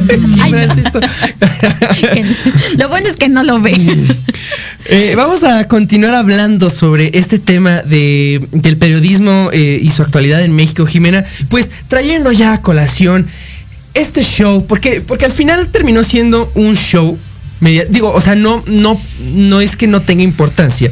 [0.05, 0.45] Ay, no.
[0.47, 1.01] Gibrancito.
[2.79, 3.75] Lo bueno es que no lo ve.
[4.87, 10.43] Eh, vamos a continuar hablando sobre este tema de, del periodismo eh, y su actualidad
[10.43, 11.25] en México, Jimena.
[11.49, 13.29] Pues trayendo ya a colación
[13.95, 17.19] este show, porque, porque al final terminó siendo un show.
[17.61, 19.01] media- digo, o sea, no, no,
[19.35, 20.91] no es que no tenga importancia,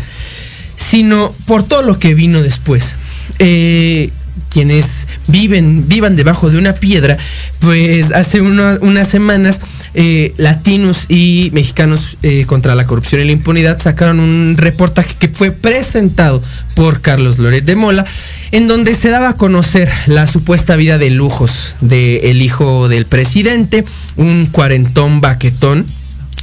[0.77, 2.95] sino por todo lo que vino después.
[3.39, 4.11] Eh,
[4.51, 7.16] quienes viven, vivan debajo de una piedra,
[7.61, 9.61] pues hace unas semanas
[9.95, 15.29] eh, latinos y mexicanos eh, contra la corrupción y la impunidad sacaron un reportaje que
[15.29, 16.43] fue presentado
[16.75, 18.05] por Carlos Loret de Mola,
[18.53, 23.85] en donde se daba a conocer la supuesta vida de lujos del hijo del presidente,
[24.16, 25.87] un cuarentón baquetón,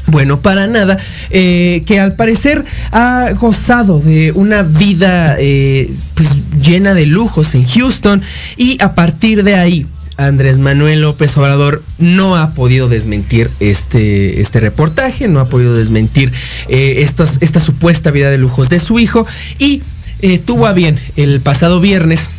[0.08, 0.98] bueno, para nada,
[1.30, 6.30] eh, que al parecer ha gozado de una vida eh, pues,
[6.62, 8.22] llena de lujos en Houston
[8.56, 9.86] y a partir de ahí
[10.18, 16.32] Andrés Manuel López Obrador no ha podido desmentir este, este reportaje, no ha podido desmentir
[16.70, 17.06] eh,
[17.40, 19.26] esta supuesta vida de lujos de su hijo
[19.60, 19.82] y
[20.22, 22.30] eh, tuvo a bien el pasado viernes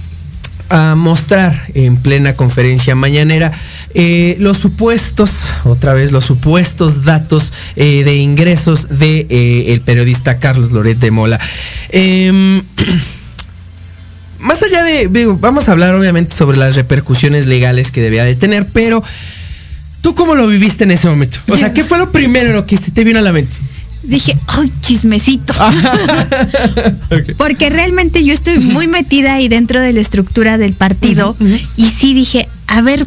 [0.69, 3.53] a mostrar en plena conferencia mañanera
[3.95, 10.39] eh, los supuestos, otra vez, los supuestos datos eh, de ingresos de eh, el periodista
[10.39, 11.41] Carlos Loret de Mola.
[11.89, 12.63] Em,
[14.41, 18.37] más allá de, digo, vamos a hablar obviamente sobre las repercusiones legales que debía de
[18.37, 19.03] tener, pero
[20.03, 21.39] ¿tú cómo lo viviste en ese momento?
[21.49, 23.57] O sea, ¿qué fue lo primero que se te vino a la mente?
[24.03, 25.55] Dije, ¡ay, chismecito!
[27.37, 31.35] Porque realmente yo estoy muy metida ahí dentro de la estructura del partido
[31.77, 33.07] y sí dije, a ver,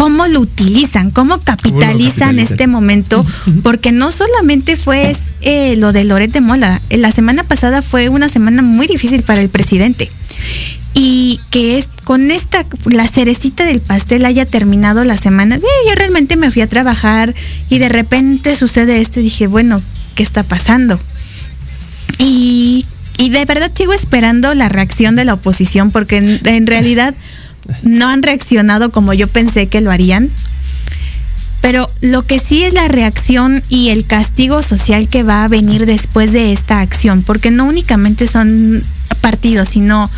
[0.00, 1.10] ¿cómo lo utilizan?
[1.10, 2.38] ¿Cómo capitalizan capitalizan?
[2.38, 3.24] este momento?
[3.62, 8.08] Porque no solamente fue eh, lo de Loret de Mola, eh, la semana pasada fue
[8.08, 10.10] una semana muy difícil para el presidente.
[10.94, 15.56] Y que es con esta, la cerecita del pastel haya terminado la semana.
[15.56, 17.34] eh, Yo realmente me fui a trabajar
[17.68, 19.80] y de repente sucede esto y dije, bueno,
[20.14, 20.98] ¿qué está pasando?
[22.18, 22.86] Y,
[23.18, 27.14] y de verdad sigo esperando la reacción de la oposición porque en, en realidad
[27.82, 30.30] no han reaccionado como yo pensé que lo harían.
[31.60, 35.84] Pero lo que sí es la reacción y el castigo social que va a venir
[35.84, 38.82] después de esta acción, porque no únicamente son
[39.20, 40.08] partidos, sino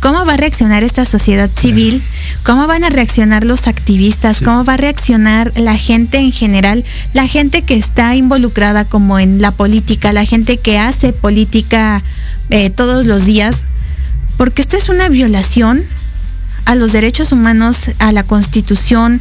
[0.00, 2.02] cómo va a reaccionar esta sociedad civil,
[2.42, 6.84] cómo van a reaccionar los activistas, cómo va a reaccionar la gente en general,
[7.14, 12.02] la gente que está involucrada como en la política, la gente que hace política
[12.50, 13.64] eh, todos los días,
[14.36, 15.84] porque esto es una violación
[16.64, 19.20] a los derechos humanos, a la constitución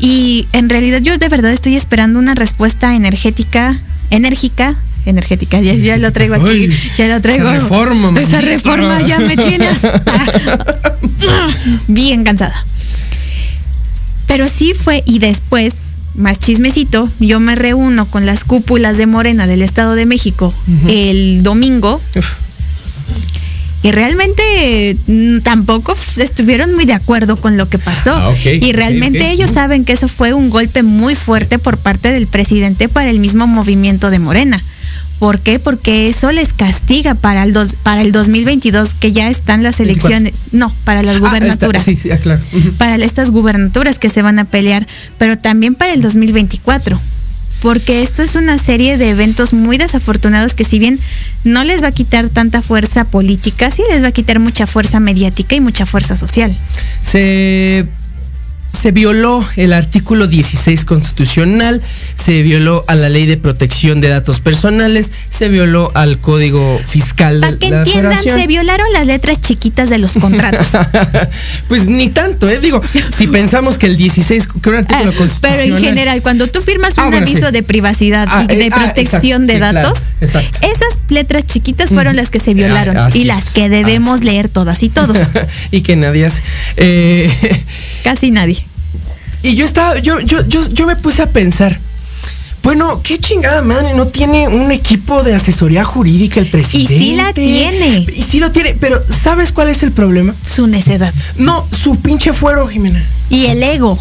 [0.00, 3.78] y en realidad yo de verdad estoy esperando una respuesta energética,
[4.10, 4.76] enérgica,
[5.06, 7.50] energética, ya, ya lo traigo aquí, Uy, ya lo traigo.
[7.50, 10.02] esa reforma, Esa reforma ya me tiene hasta
[11.88, 12.64] bien cansada.
[14.26, 15.76] Pero sí fue y después
[16.14, 20.54] más chismecito, yo me reúno con las cúpulas de Morena del Estado de México
[20.86, 22.00] el domingo
[23.84, 28.14] y realmente mm, tampoco estuvieron muy de acuerdo con lo que pasó.
[28.14, 32.26] Ah, y realmente ellos saben que eso fue un golpe muy fuerte por parte del
[32.26, 34.60] presidente para el mismo movimiento de Morena.
[35.18, 35.58] ¿Por qué?
[35.58, 40.16] Porque eso les castiga para el, dos- para el 2022, que ya están las 24.
[40.16, 40.52] elecciones.
[40.52, 41.84] No, para las Ah, gubernaturas.
[41.84, 42.08] sí, sí.
[42.78, 44.86] Para estas gubernaturas que se van a pelear,
[45.18, 46.98] pero también para el 2024.
[47.64, 50.98] Porque esto es una serie de eventos muy desafortunados que si bien
[51.44, 55.00] no les va a quitar tanta fuerza política, sí les va a quitar mucha fuerza
[55.00, 56.54] mediática y mucha fuerza social.
[57.00, 57.86] se
[58.74, 61.80] se violó el artículo 16 constitucional,
[62.14, 67.40] se violó a la ley de protección de datos personales, se violó al código fiscal
[67.40, 68.40] de Para que la entiendan, federación.
[68.40, 70.68] se violaron las letras chiquitas de los contratos.
[71.68, 72.58] pues ni tanto, ¿eh?
[72.60, 72.82] Digo,
[73.16, 75.58] si pensamos que el 16, que un artículo Ah, constitucional...
[75.62, 77.52] Pero en general, cuando tú firmas Ah, un bueno, aviso sí.
[77.52, 80.58] de privacidad Ah, y de eh, ah, protección exacto, de sí, claro, datos, exacto.
[80.62, 84.24] esas letras chiquitas fueron las que se violaron Ah, así y las es, que debemos
[84.24, 85.18] leer todas y todos.
[85.70, 86.42] y que nadie hace.
[86.76, 87.30] Eh,
[88.02, 88.63] Casi nadie.
[89.44, 91.78] Y yo estaba, yo, yo, yo, yo me puse a pensar.
[92.62, 96.98] Bueno, qué chingada madre, no tiene un equipo de asesoría jurídica el presidente.
[96.98, 98.06] sí la tiene.
[98.16, 100.34] Y sí lo tiene, pero ¿sabes cuál es el problema?
[100.48, 101.12] Su necedad.
[101.36, 103.04] No, su pinche fuero, Jimena.
[103.28, 103.98] Y el ego.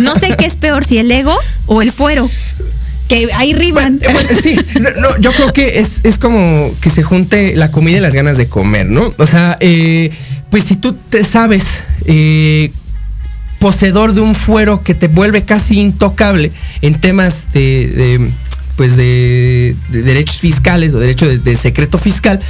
[0.00, 2.28] No sé qué es peor, si el ego o el fuero.
[3.08, 4.00] Que ahí riban.
[4.02, 7.98] Bueno, sí, no, no, yo creo que es, es como que se junte la comida
[7.98, 9.14] y las ganas de comer, ¿no?
[9.18, 10.10] O sea, eh,
[10.50, 11.62] pues si tú te sabes
[12.06, 12.72] eh,
[13.64, 16.52] poseedor de un fuero que te vuelve casi intocable
[16.82, 18.30] en temas de,
[18.76, 22.40] pues de, de derechos fiscales o derecho de, secreto fiscal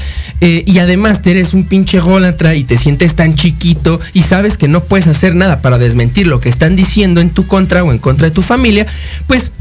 [0.40, 4.66] eh, y además eres un pinche gólatra y te sientes tan chiquito y sabes que
[4.66, 7.98] no puedes hacer nada para desmentir lo que están diciendo en tu contra o en
[7.98, 8.84] contra de tu familia,
[9.28, 9.52] pues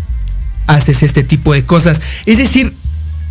[0.66, 2.02] haces este tipo de cosas.
[2.26, 2.74] Es decir,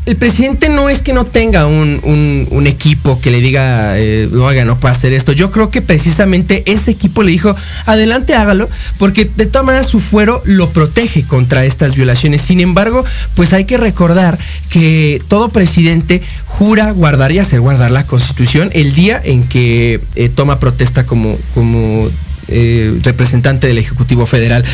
[0.04, 4.44] el presidente no es que no tenga un, un- equipo que le diga, eh, no,
[4.44, 5.32] oiga, no puede hacer esto.
[5.32, 7.54] Yo creo que precisamente ese equipo le dijo,
[7.86, 12.42] adelante hágalo, porque de todas maneras su fuero lo protege contra estas violaciones.
[12.42, 13.04] Sin embargo,
[13.36, 14.38] pues hay que recordar
[14.70, 20.28] que todo presidente jura guardar y hacer guardar la constitución el día en que eh,
[20.28, 22.08] toma protesta como, como
[22.48, 24.64] eh, representante del Ejecutivo Federal.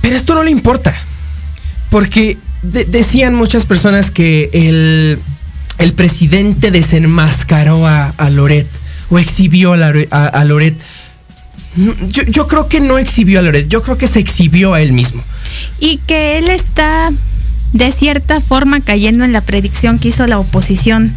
[0.00, 0.94] Pero esto no le importa.
[1.90, 2.36] Porque
[2.72, 5.18] de- decían muchas personas que el,
[5.78, 8.66] el presidente desenmascaró a, a Loret
[9.10, 10.74] o exhibió a, a- a Loret.
[12.08, 14.92] Yo, yo creo que no exhibió a Loret, yo creo que se exhibió a él
[14.92, 15.22] mismo.
[15.80, 17.10] Y que él está
[17.72, 21.12] de cierta forma cayendo en la predicción que hizo la oposición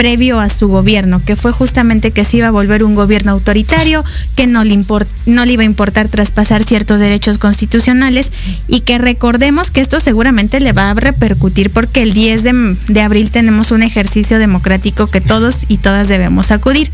[0.00, 4.02] previo a su gobierno, que fue justamente que se iba a volver un gobierno autoritario,
[4.34, 8.32] que no le, import- no le iba a importar traspasar ciertos derechos constitucionales
[8.66, 13.00] y que recordemos que esto seguramente le va a repercutir porque el 10 de, de
[13.02, 16.90] abril tenemos un ejercicio democrático que todos y todas debemos acudir.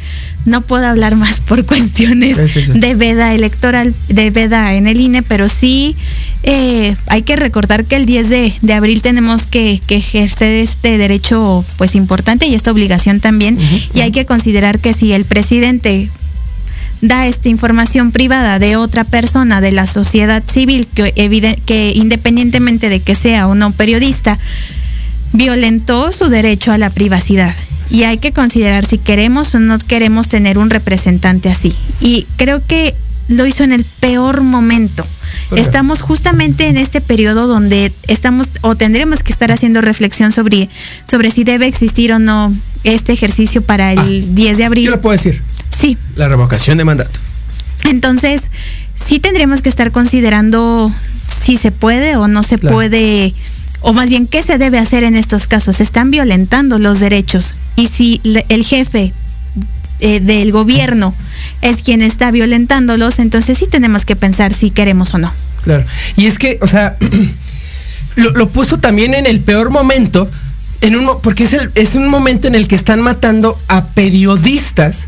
[0.46, 2.78] No puedo hablar más por cuestiones Sí, sí, sí.
[2.78, 5.96] de veda electoral, de veda en el INE, pero sí
[6.42, 10.96] eh, hay que recordar que el 10 de, de abril tenemos que, que ejercer este
[10.96, 13.58] derecho pues importante y esta obligación también.
[13.94, 16.08] Y hay que considerar que si el presidente
[17.02, 23.14] da esta información privada de otra persona de la sociedad civil que independientemente de que
[23.14, 24.38] sea o no periodista,
[25.32, 27.54] violentó su derecho a la privacidad.
[27.90, 31.74] Y hay que considerar si queremos o no queremos tener un representante así.
[32.00, 32.94] Y creo que
[33.28, 35.06] lo hizo en el peor momento.
[35.54, 40.68] Estamos justamente en este periodo donde estamos o tendremos que estar haciendo reflexión sobre,
[41.08, 44.84] sobre si debe existir o no este ejercicio para el 10 de abril.
[44.86, 45.40] Yo lo puedo decir,
[45.78, 47.18] Sí, la revocación de mandato.
[47.84, 48.42] entonces,
[48.96, 50.90] sí tendríamos que estar considerando
[51.44, 52.74] si se puede o no se Claro.
[52.74, 53.32] puede,
[53.80, 55.80] o más bien qué se debe hacer en estos casos.
[55.80, 57.54] Están violentando los derechos.
[57.76, 59.12] Y si el jefe
[60.00, 61.14] eh, del gobierno
[61.62, 65.32] es quien está violentándolos, entonces sí tenemos que pensar si queremos o no.
[65.62, 65.84] Claro.
[66.16, 66.96] Y es que, o sea,
[68.16, 70.28] lo, puso también en el peor momento,
[70.80, 75.06] en un, porque es, el, es un momento en el que están matando a periodistas.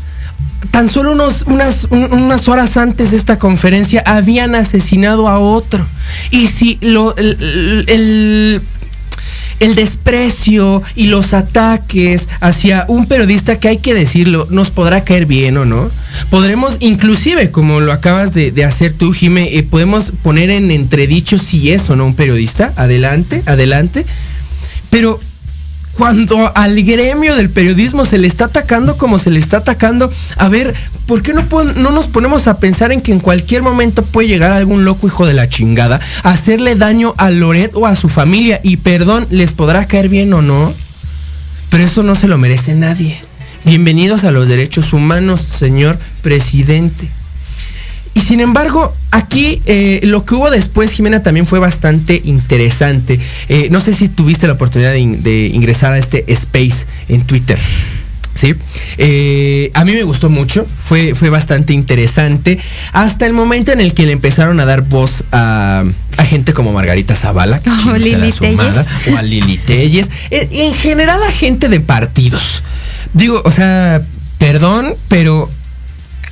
[0.71, 5.85] Tan solo unos, unas, un- unas horas antes de esta conferencia habían asesinado a otro.
[6.31, 8.61] Y si lo, el, el-
[9.75, 15.57] desprecio y los ataques hacia un periodista que hay que decirlo, nos podrá caer bien
[15.57, 15.89] o no.
[16.29, 21.37] Podremos, inclusive, como lo acabas de, de hacer tú, Jime, eh, podemos poner en entredicho
[21.39, 22.73] si es o no un periodista.
[22.75, 24.05] Adelante, adelante.
[24.89, 25.19] Pero
[25.99, 30.47] cuando al gremio del periodismo se le está atacando como se le está atacando, a
[30.47, 30.73] ver,
[31.05, 31.43] ¿por qué no,
[31.75, 35.25] no nos ponemos a pensar en que en cualquier momento puede llegar algún loco hijo
[35.25, 38.61] de la chingada a hacerle daño a Loret o a su familia?
[38.63, 40.73] Y perdón, les podrá caer bien o no,
[41.67, 43.19] pero eso no se lo merece nadie.
[43.65, 47.09] Bienvenidos a los derechos humanos, señor presidente.
[48.19, 53.17] Y sin embargo, aquí eh, lo que hubo después, Jimena, también fue bastante interesante.
[53.47, 57.21] Eh, no sé si tuviste la oportunidad de, in- de ingresar a este space en
[57.25, 57.57] Twitter.
[58.35, 58.53] Sí,
[58.97, 62.57] Eh, a mí me gustó mucho, fue, fue bastante interesante,
[62.93, 65.83] hasta el momento en el que le empezaron a dar voz a,
[66.17, 70.73] a gente como Margarita Zavala, que O chingue Lili sumada, o a Lili Telles, en
[70.73, 72.63] general a gente de partidos.
[73.13, 74.01] Digo, o sea,
[74.37, 75.49] perdón, pero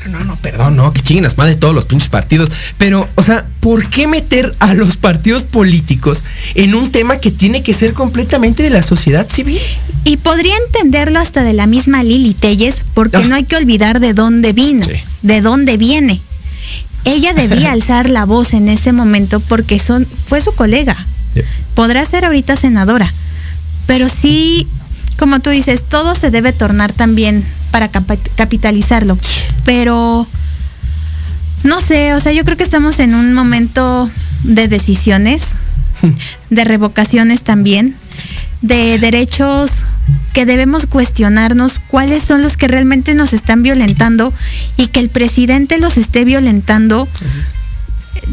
[0.07, 2.51] no, no, perdón, no, que chinguen las madres todos los pinches partidos.
[2.77, 6.23] Pero, o sea, ¿por qué meter a los partidos políticos
[6.55, 9.59] en un tema que tiene que ser completamente de la sociedad civil?
[10.03, 13.25] Y podría entenderlo hasta de la misma Lili Telles, porque Ah.
[13.27, 14.85] no hay que olvidar de dónde vino,
[15.21, 16.19] de dónde viene.
[17.05, 20.95] Ella debía alzar la voz en ese momento porque son, fue su colega.
[21.75, 23.13] Podrá ser ahorita senadora,
[23.85, 24.67] pero sí,
[25.19, 29.17] como tú dices, todo se debe tornar también para capitalizarlo.
[29.65, 30.27] Pero
[31.63, 34.09] no sé, o sea, yo creo que estamos en un momento
[34.43, 35.57] de decisiones,
[36.49, 37.95] de revocaciones también,
[38.61, 39.85] de derechos
[40.33, 44.33] que debemos cuestionarnos cuáles son los que realmente nos están violentando
[44.77, 47.07] y que el presidente los esté violentando.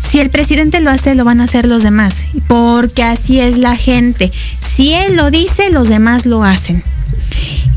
[0.01, 3.77] Si el presidente lo hace, lo van a hacer los demás, porque así es la
[3.77, 4.33] gente.
[4.63, 6.83] Si él lo dice, los demás lo hacen.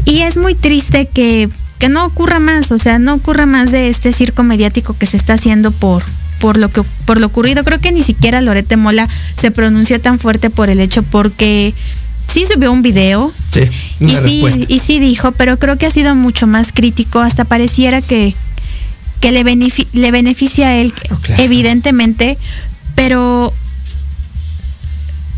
[0.06, 1.50] Y es muy triste que,
[1.80, 5.18] que no ocurra más, o sea, no ocurra más de este circo mediático que se
[5.18, 6.04] está haciendo por,
[6.40, 7.64] por, lo, que, por lo ocurrido.
[7.64, 11.74] Creo que ni siquiera Lorete Mola se pronunció tan fuerte por el hecho porque
[12.18, 13.62] sí subió un video Sí,
[14.00, 18.02] y sí, y sí dijo, pero creo que ha sido mucho más crítico, hasta pareciera
[18.02, 18.34] que,
[19.20, 20.94] que le, le beneficia a él,
[21.38, 22.38] evidentemente,
[22.96, 23.54] pero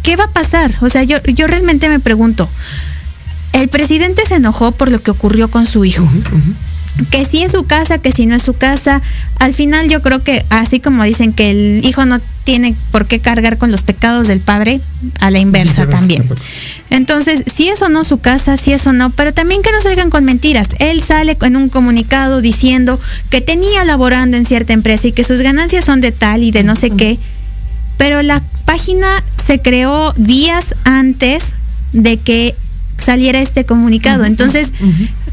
[0.04, 0.76] ¿qué va a pasar?
[0.82, 2.50] O sea, yo, yo realmente me pregunto,
[3.54, 6.08] el presidente se enojó por lo que ocurrió con su hijo.
[7.12, 9.02] Que si es su casa, que si no es su casa.
[9.38, 13.20] Al final yo creo que así como dicen que el hijo no tiene por qué
[13.20, 14.82] cargar con los pecados del padre,
[15.20, 16.28] a la inversa también.
[16.90, 19.82] Entonces, si es o no su casa, si es o no, pero también que no
[19.82, 20.70] salgan con mentiras.
[20.80, 25.42] Él sale en un comunicado diciendo que tenía laborando en cierta empresa y que sus
[25.42, 27.18] ganancias son de tal y de no sé qué.
[27.98, 29.08] Pero la página
[29.46, 31.56] se creó días antes
[31.94, 32.56] de que
[33.00, 34.26] saliera este comunicado.
[34.26, 34.72] Entonces,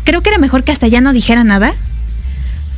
[0.05, 1.73] creo que era mejor que hasta ya no dijera nada,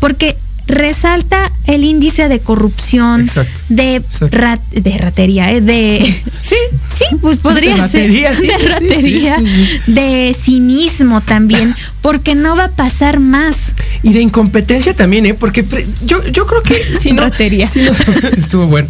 [0.00, 0.36] porque
[0.68, 3.28] resalta el índice de corrupción,
[3.68, 5.60] de, rat- de ratería, ¿eh?
[5.60, 6.22] de...
[6.48, 6.54] Sí,
[6.96, 8.36] sí, pues podría De ratería, ser.
[8.42, 9.92] sí, de ratería, sí, sí.
[9.92, 13.74] de cinismo también, porque no va a pasar más.
[14.02, 15.34] Y de incompetencia también, ¿eh?
[15.34, 17.30] Porque pre- yo, yo creo que si no...
[17.36, 17.92] si no-
[18.38, 18.88] estuvo bueno.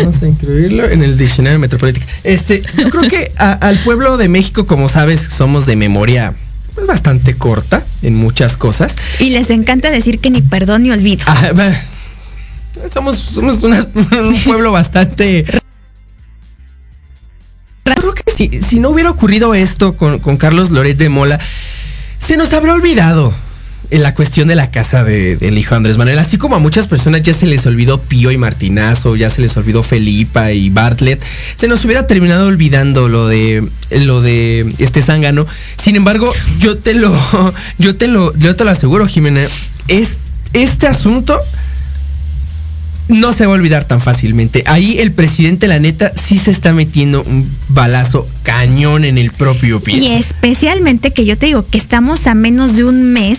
[0.00, 2.06] Vamos a incluirlo en el diccionario metropolitano.
[2.22, 6.34] Este, yo creo que a- al pueblo de México, como sabes, somos de memoria
[6.86, 8.94] pues, bastante corta en muchas cosas.
[9.18, 11.24] Y les encanta decir que ni perdón ni olvido.
[11.26, 11.50] Ah,
[12.92, 15.44] somos somos una- un pueblo bastante...
[17.84, 21.38] Creo que si, si no hubiera ocurrido esto con, con Carlos Loret de Mola,
[22.18, 23.32] se nos habrá olvidado
[23.92, 26.18] en la cuestión de la casa de- del hijo Andrés Manuel.
[26.18, 29.54] Así como a muchas personas ya se les olvidó Pío y Martinazo, ya se les
[29.58, 31.22] olvidó Felipa y Bartlett,
[31.56, 35.46] se nos hubiera terminado olvidando lo de lo de este zángano.
[35.78, 37.14] Sin embargo, yo te lo,
[37.78, 39.44] yo te lo, yo te lo aseguro, Jimena,
[39.88, 40.18] es
[40.54, 41.38] este asunto
[43.08, 44.62] no se va a olvidar tan fácilmente.
[44.66, 49.80] Ahí el presidente, la neta, sí se está metiendo un balazo cañón en el propio
[49.80, 49.98] pie.
[49.98, 53.38] Y especialmente que yo te digo que estamos a menos de un mes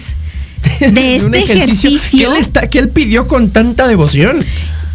[0.80, 2.30] de este un ejercicio ejercicio.
[2.32, 4.44] que él, está- que él pidió con tanta devoción.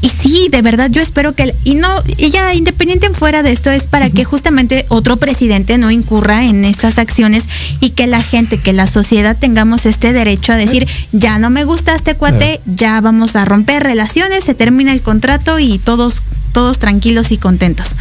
[0.00, 3.50] Y sí, de verdad, yo espero que, y no, y ya independiente en fuera de
[3.50, 7.46] esto, es para que justamente otro presidente no incurra en estas acciones
[7.80, 11.64] y que la gente, que la sociedad tengamos este derecho a decir, ya no me
[11.64, 16.78] gusta este cuate, ya vamos a romper relaciones, se termina el contrato y todos, todos
[16.78, 17.96] tranquilos y contentos.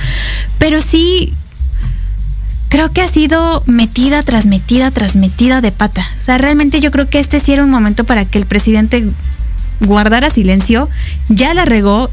[0.59, 1.33] Pero sí,
[2.69, 6.05] creo que ha sido metida tras metida tras metida de pata.
[6.19, 9.05] O sea, realmente yo creo que este sí era un momento para que el presidente
[9.81, 10.89] guardara silencio.
[11.29, 12.09] Ya la regó.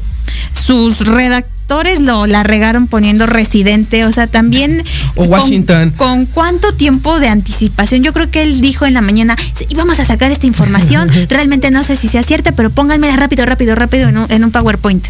[0.53, 4.05] Sus redactores lo la regaron poniendo residente.
[4.05, 4.83] O sea, también.
[5.15, 5.91] O Washington.
[5.97, 8.03] Con, cuánto tiempo de anticipación?
[8.03, 11.09] Yo creo que él dijo en la mañana, "Sí, vamos a sacar esta información.
[11.29, 14.51] Realmente no sé si sea cierta, pero pónganmela rápido, rápido, rápido en un, en un
[14.51, 15.05] PowerPoint.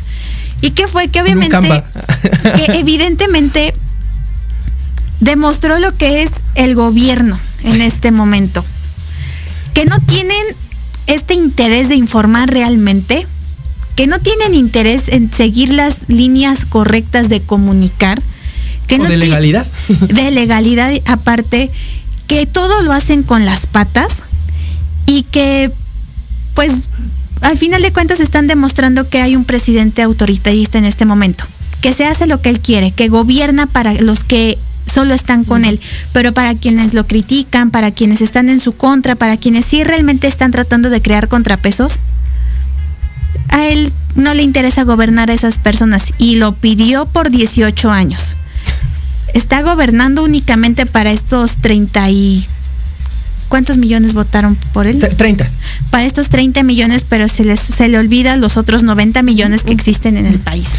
[0.61, 1.09] ¿Y qué fue?
[1.09, 1.83] Que obviamente
[2.55, 3.73] que evidentemente
[5.25, 8.63] demostró lo que es el gobierno en este momento.
[9.73, 10.45] Que no tienen
[11.07, 13.27] este interés de informar realmente,
[13.95, 18.21] que no tienen interés en seguir las líneas correctas de comunicar,
[18.87, 19.65] que O no de legalidad.
[19.99, 21.71] de legalidad aparte,
[22.27, 24.21] que todo lo hacen con las patas
[25.07, 25.71] y que
[26.53, 26.87] pues
[27.41, 31.45] al final de cuentas están demostrando que hay un presidente autoritarista en este momento,
[31.81, 35.65] que se hace lo que él quiere, que gobierna para los que solo están con
[35.65, 35.79] él,
[36.13, 40.27] pero para quienes lo critican, para quienes están en su contra, para quienes sí realmente
[40.27, 41.99] están tratando de crear contrapesos,
[43.49, 48.35] a él no le interesa gobernar a esas personas y lo pidió por 18 años.
[49.33, 52.45] Está gobernando únicamente para estos 30 y...
[53.49, 54.97] ¿Cuántos millones votaron por él?
[54.99, 55.47] 30.
[55.91, 59.71] Para estos 30 millones, pero se, les, se le olvida los otros 90 millones que
[59.71, 60.69] existen en el país.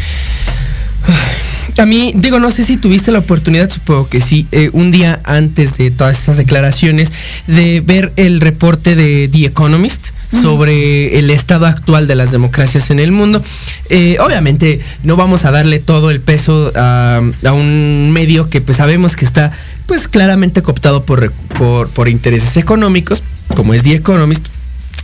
[1.77, 5.19] A mí, digo, no sé si tuviste la oportunidad, supongo que sí, eh, un día
[5.23, 7.11] antes de todas esas declaraciones,
[7.45, 10.07] de ver el reporte de The Economist
[10.41, 13.41] sobre el estado actual de las democracias en el mundo.
[13.89, 18.77] Eh, obviamente no vamos a darle todo el peso a, a un medio que pues
[18.77, 19.51] sabemos que está
[19.85, 23.23] pues claramente cooptado por, por, por intereses económicos,
[23.55, 24.45] como es The Economist.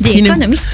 [0.01, 0.65] The Sin em- Economist.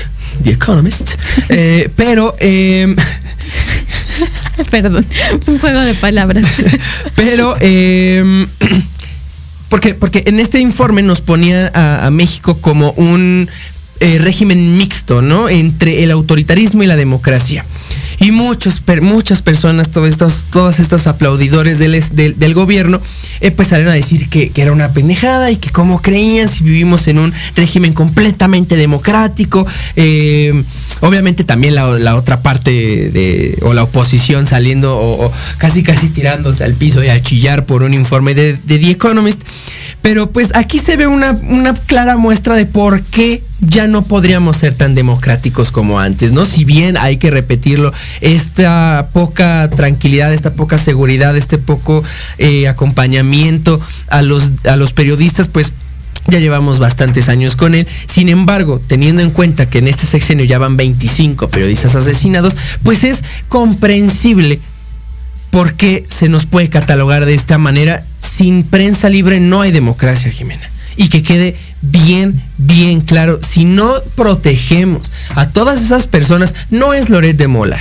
[0.44, 1.12] The Economist.
[1.50, 2.96] Eh, pero, eh,
[4.72, 5.06] Perdón,
[5.48, 6.46] un juego de palabras.
[7.16, 8.46] pero, eh,
[9.70, 13.50] porque, porque en este informe nos ponía a, México como un
[14.00, 15.50] eh, régimen mixto, ¿no?
[15.50, 17.66] Entre el autoritarismo y la democracia.
[18.20, 23.02] Y muchos, per- muchas personas, todos estos, todos estos aplaudidores del, del, del gobierno,
[23.56, 27.08] pues salieron a decir que, que era una pendejada y que cómo creían si vivimos
[27.08, 29.66] en un régimen completamente democrático.
[29.96, 30.64] Eh,
[31.02, 36.10] obviamente también la, la otra parte de, o la oposición saliendo o, o casi casi
[36.10, 39.42] tirándose al piso y a chillar por un informe de, de The Economist.
[40.02, 44.56] Pero pues aquí se ve una, una clara muestra de por qué ya no podríamos
[44.56, 46.46] ser tan democráticos como antes, ¿no?
[46.46, 52.02] Si bien hay que repetirlo, esta poca tranquilidad, esta poca seguridad, este poco
[52.38, 53.29] eh, acompañamiento
[54.10, 55.74] a los, a los periodistas, pues
[56.28, 57.88] ya llevamos bastantes años con él.
[58.08, 63.04] Sin embargo, teniendo en cuenta que en este sexenio ya van 25 periodistas asesinados, pues
[63.04, 64.60] es comprensible
[65.52, 68.04] por qué se nos puede catalogar de esta manera.
[68.20, 70.70] Sin prensa libre no hay democracia, Jimena.
[70.96, 77.10] Y que quede bien, bien claro, si no protegemos a todas esas personas, no es
[77.10, 77.80] Loret de Mola,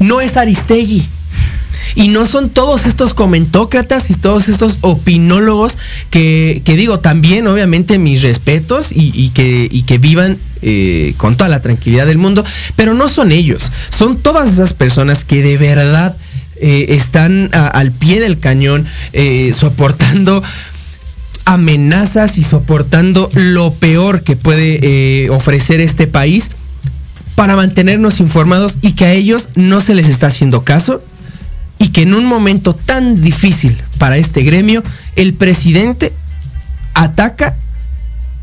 [0.00, 1.06] no es Aristegui.
[1.94, 5.76] Y no son todos estos comentócratas y todos estos opinólogos
[6.10, 11.50] que, que digo, también obviamente mis respetos y, que, y que vivan eh, con toda
[11.50, 12.44] la tranquilidad del mundo,
[12.76, 16.16] pero no son ellos, son todas esas personas que de verdad
[16.60, 20.42] eh, están al pie del cañón eh, soportando
[21.44, 26.50] amenazas y soportando lo peor que puede ofrecer este país
[27.34, 31.02] para mantenernos informados y que a ellos no se les está haciendo caso
[31.82, 34.84] y que en un momento tan difícil para este gremio,
[35.16, 36.12] el presidente
[36.94, 37.56] ataca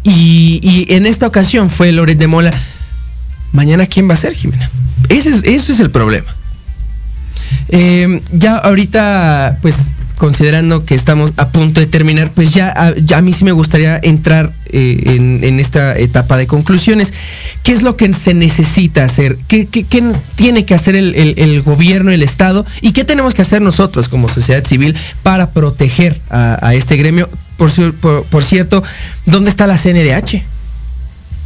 [0.03, 2.53] y, en esta ocasión fue Loret de Mola.
[3.53, 4.69] Mañana, ¿quién va a ser, Jimena?
[5.07, 6.35] Ese es, ese es el problema.
[7.69, 13.17] Eh, ya ahorita, pues considerando que estamos a punto de terminar, pues ya, a- ya
[13.17, 17.13] a mí sí me gustaría entrar eh, en, esta etapa de conclusiones.
[17.63, 19.37] ¿Qué es lo que se necesita hacer?
[19.47, 19.65] ¿Qué,
[20.35, 22.65] tiene que hacer el, gobierno, el Estado?
[22.81, 27.27] ¿Y qué tenemos que hacer nosotros como sociedad civil para proteger a, este gremio?
[27.57, 28.83] Por- por cierto,
[29.25, 30.43] ¿dónde está la CNDH?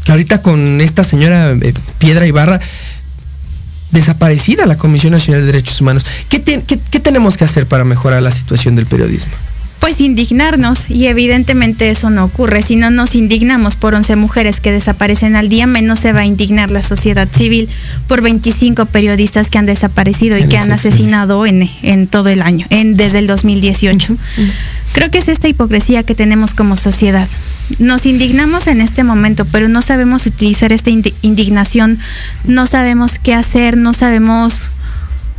[0.03, 2.59] Que ahorita con esta señora eh, Piedra Ibarra
[3.93, 6.05] desaparecida la Comisión Nacional de Derechos Humanos.
[6.29, 9.31] ¿Qué, te- qué- qué tenemos que hacer para mejorar la situación del periodismo?
[9.79, 12.61] Pues indignarnos y evidentemente eso no ocurre.
[12.61, 16.25] Si no nos indignamos por 11 mujeres que desaparecen al día, menos se va a
[16.25, 17.67] indignar la sociedad civil
[18.07, 22.41] por 25 periodistas que han desaparecido y En que han asesinado en, en todo el
[22.41, 24.15] año, en, desde el 2018.
[24.93, 27.27] Creo que es esta hipocresía que tenemos como sociedad.
[27.79, 31.99] Nos indignamos en este momento, pero no sabemos utilizar esta indi- indignación,
[32.45, 34.69] no sabemos qué hacer, no sabemos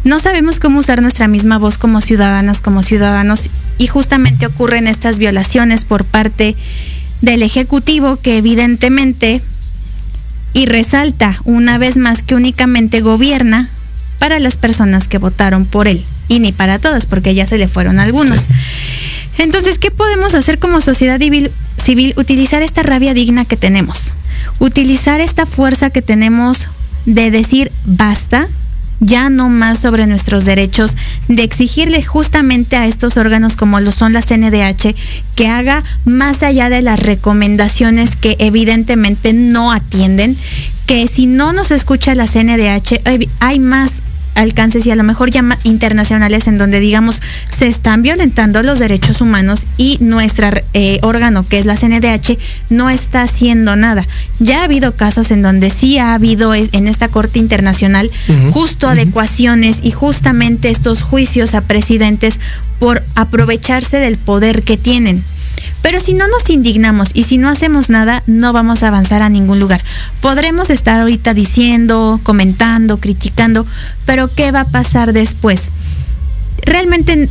[0.04, 5.18] no sabemos cómo usar nuestra misma voz como ciudadanas, como ciudadanos, y justamente ocurren estas
[5.18, 6.54] violaciones por parte
[7.22, 9.40] del Ejecutivo que evidentemente
[10.52, 13.66] y resalta una vez más que únicamente gobierna
[14.18, 17.66] para las personas que votaron por él y ni para todas porque ya se le
[17.66, 18.40] fueron algunos.
[19.38, 21.50] Entonces, ¿qué podemos hacer como sociedad civil,
[21.84, 22.14] civil?
[22.16, 24.12] Utilizar esta rabia digna que tenemos,
[24.58, 26.68] utilizar esta fuerza que tenemos
[27.06, 28.48] de decir basta,
[29.00, 30.96] ya no más sobre nuestros derechos,
[31.28, 34.94] de exigirle justamente a estos órganos como lo son la CNDH
[35.36, 40.34] que haga más allá de las recomendaciones que evidentemente no atienden,
[40.86, 44.02] que si no nos escucha la CNDH hay- hay más
[44.34, 49.20] alcances y a lo mejor ya internacionales en donde digamos se están violentando los derechos
[49.20, 50.48] humanos y nuestro
[51.02, 52.38] órgano que es la CNDH
[52.70, 54.06] no está haciendo nada.
[54.40, 58.10] Ya ha habido casos en donde sí ha habido es- en esta Corte Internacional
[58.50, 62.40] justo adecuaciones y justamente estos juicios a presidentes
[62.78, 65.22] por aprovecharse del poder que tienen.
[65.84, 69.28] Pero si no nos indignamos y si no hacemos nada, no vamos a avanzar a
[69.28, 69.84] ningún lugar.
[70.22, 73.66] Podremos estar ahorita diciendo, comentando, criticando,
[74.06, 75.72] pero ¿qué va a pasar después?
[76.62, 77.28] Realmente,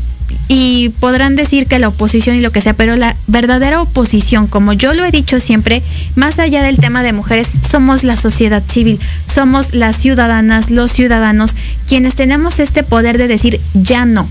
[0.50, 4.74] y podrán decir que la oposición y lo que sea, pero la verdadera oposición, como
[4.74, 5.82] yo lo he dicho siempre,
[6.16, 11.56] más allá del tema de mujeres, somos la sociedad civil, somos las ciudadanas, los ciudadanos,
[11.88, 14.28] quienes tenemos este poder de decir ya no.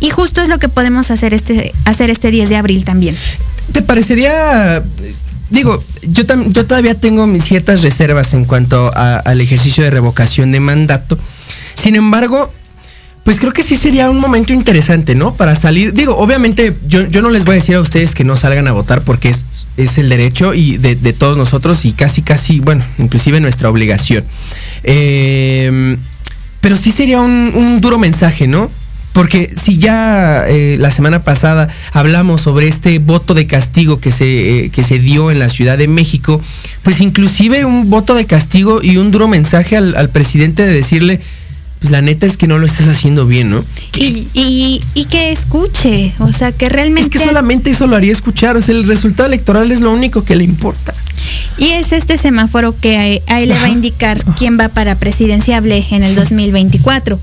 [0.00, 3.16] Y justo es lo que podemos hacer este, hacer este 10 de abril también.
[3.72, 4.82] ¿Te parecería,
[5.50, 9.90] digo, yo, tam- yo todavía tengo mis ciertas reservas en cuanto a- al ejercicio de
[9.90, 11.18] revocación de mandato?
[11.74, 12.52] Sin embargo,
[13.24, 15.32] pues creo que sí sería un momento interesante, ¿no?
[15.34, 18.36] Para salir, digo, obviamente yo, yo no les voy a decir a ustedes que no
[18.36, 19.44] salgan a votar porque es,
[19.78, 24.24] es el derecho y de, de todos nosotros y casi, casi, bueno, inclusive nuestra obligación.
[24.82, 25.96] Eh,
[26.60, 28.70] pero sí sería un, un duro mensaje, ¿no?
[29.14, 34.66] Porque si ya eh, la semana pasada hablamos sobre este voto de castigo que se,
[34.66, 36.42] eh, que se dio en la Ciudad de México,
[36.82, 41.20] pues inclusive un voto de castigo y un duro mensaje al, al presidente de decirle,
[41.78, 43.62] pues la neta es que no lo estás haciendo bien, ¿no?
[43.94, 47.02] Y, y, y que escuche, o sea, que realmente...
[47.02, 50.24] Es que solamente eso lo haría escuchar, o sea, el resultado electoral es lo único
[50.24, 50.92] que le importa.
[51.56, 55.86] Y es este semáforo que ahí, ahí le va a indicar quién va para presidenciable
[55.90, 57.20] en el 2024.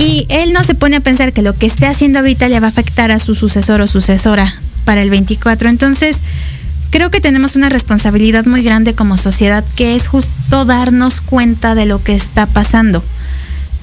[0.00, 2.68] Y él no se pone a pensar que lo que esté haciendo ahorita le va
[2.68, 4.50] a afectar a su sucesor o sucesora
[4.86, 5.68] para el 24.
[5.68, 6.20] Entonces,
[6.88, 11.84] creo que tenemos una responsabilidad muy grande como sociedad que es justo darnos cuenta de
[11.84, 13.04] lo que está pasando.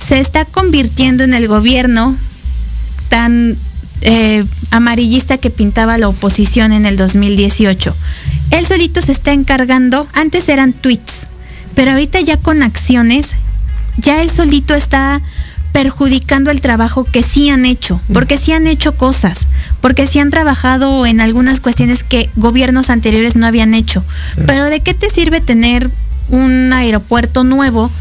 [0.03, 2.17] Se está convirtiendo en el gobierno
[3.09, 3.55] tan
[4.01, 7.95] eh, amarillista que pintaba la oposición en el 2018.
[8.49, 11.27] Él solito se está encargando, antes eran tweets,
[11.75, 13.33] pero ahorita ya con acciones,
[13.97, 15.21] ya él solito está
[15.71, 19.47] perjudicando el trabajo que sí han hecho, porque sí han hecho cosas,
[19.81, 24.03] porque sí han trabajado en algunas cuestiones que gobiernos anteriores no habían hecho.
[24.45, 25.89] Pero ¿de qué te sirve tener
[26.29, 27.91] un aeropuerto nuevo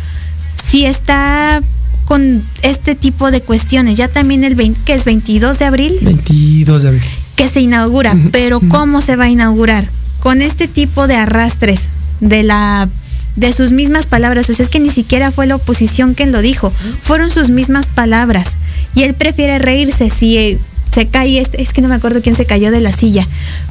[0.71, 1.61] si está
[2.07, 3.99] con este tipo de cuestiones?
[3.99, 7.03] Ya también el 20, que es 22 de abril, 22 de abril.
[7.35, 9.85] que se inaugura, pero ¿cómo se va a inaugurar?
[10.21, 11.91] Con este tipo de arrastres
[12.21, 12.89] de la
[13.37, 16.73] de sus mismas palabras, o es que ni siquiera fue la oposición quien lo dijo,
[17.03, 18.57] fueron sus mismas palabras.
[18.95, 20.59] Y él prefiere reírse si eh,
[20.93, 23.29] se cae, este- es que no me acuerdo quién se cayó de la silla,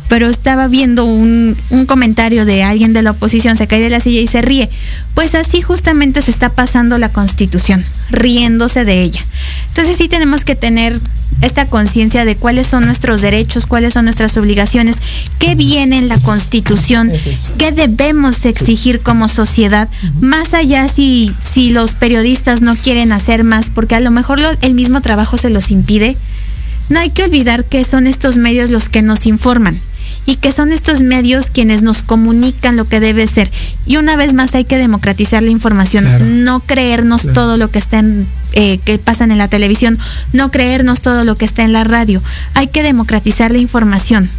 [0.07, 3.99] pero estaba viendo un, un comentario de alguien de la oposición, se cae de la
[3.99, 4.69] silla y se ríe.
[5.15, 9.21] Pues así justamente se está pasando la constitución, riéndose de ella.
[9.69, 10.99] Entonces sí tenemos que tener
[11.41, 14.95] esta conciencia de cuáles son nuestros derechos, cuáles son nuestras obligaciones,
[15.37, 17.11] qué viene en la constitución,
[17.57, 19.89] qué debemos exigir como sociedad,
[20.21, 24.49] más allá si, si los periodistas no quieren hacer más, porque a lo mejor lo-
[24.61, 26.15] el mismo trabajo se los impide.
[26.89, 29.75] No hay que olvidar que son estos medios los que nos informan
[30.25, 33.51] y que son estos medios quienes nos comunican lo que debe ser.
[33.85, 36.25] Y una vez más hay que democratizar la información, Claro.
[36.25, 37.33] no creernos Claro.
[37.33, 39.99] todo lo que está en, eh, que pasan en la televisión,
[40.33, 42.21] no creernos todo lo que está en la radio.
[42.53, 44.29] Hay que democratizar la información,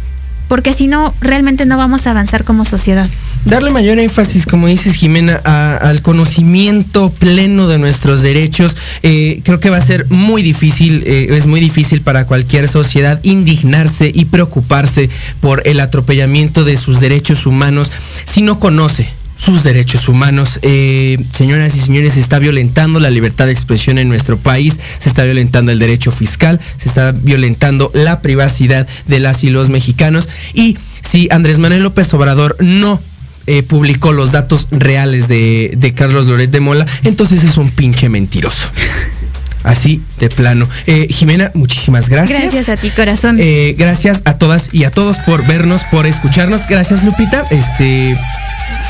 [0.47, 3.09] porque si no, realmente no vamos a avanzar como sociedad.
[3.45, 8.75] Darle mayor énfasis, como dices Jimena, al conocimiento pleno de nuestros derechos.
[9.03, 13.19] Eh, creo que va a ser muy difícil, eh, es muy difícil para cualquier sociedad
[13.23, 17.91] indignarse y preocuparse por el atropellamiento de sus derechos humanos
[18.25, 20.59] si no conoce sus derechos humanos.
[20.61, 25.09] Eh, señoras y señores, se está violentando la libertad de expresión en nuestro país, se
[25.09, 30.27] está violentando el derecho fiscal, se está violentando la privacidad de las y los mexicanos.
[30.53, 30.77] Y
[31.07, 32.99] si Andrés Manuel López Obrador no
[33.45, 38.09] eh, publicó los datos reales de, de Carlos Loret de Mola, entonces es un pinche
[38.09, 38.69] mentiroso.
[39.67, 40.67] Así de plano.
[40.87, 42.39] Eh, Jimena, muchísimas gracias.
[42.39, 43.37] Gracias a ti, corazón.
[43.39, 46.61] Eh, gracias a todas y a todos por vernos, por escucharnos.
[46.69, 47.43] Gracias, Lupita.
[47.51, 48.15] Este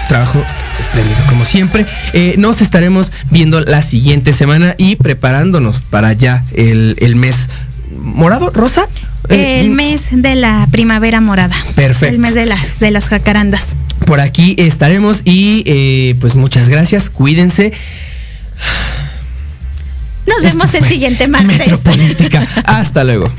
[0.08, 0.40] trabajo
[0.80, 1.86] espléndido, como siempre.
[2.14, 7.50] Eh, nos estaremos viendo la siguiente semana y preparándonos para ya el, el mes
[8.00, 8.88] morado, rosa.
[9.30, 11.56] Eh, el mes de la primavera morada.
[11.76, 12.14] Perfecto.
[12.14, 13.66] El mes de, la, de las jacarandas.
[14.06, 17.10] por aquí estaremos y eh, pues muchas gracias.
[17.10, 17.74] Cuídense.
[20.28, 21.58] Nos vemos el siguiente martes.
[21.58, 22.48] Metropolítica.
[22.66, 23.32] Hasta luego.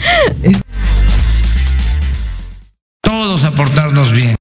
[3.02, 4.36] Todos a portarnos bien.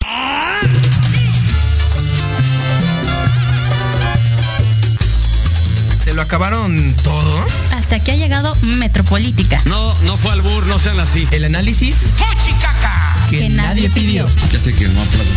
[6.03, 7.45] ¿Se lo acabaron todo?
[7.75, 9.61] Hasta aquí ha llegado Metropolítica.
[9.65, 11.27] No, no fue albur, no sean así.
[11.31, 11.97] El análisis
[13.29, 14.25] que nadie pidió.
[14.51, 15.29] Ya sé que no aplaudo.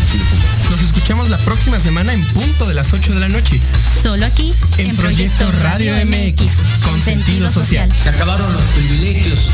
[0.71, 3.61] Nos escuchamos la próxima semana en punto de las 8 de la noche.
[3.91, 7.91] Solo aquí, En Proyecto Radio MX, con sentido social.
[7.93, 9.51] Se acabaron los privilegios.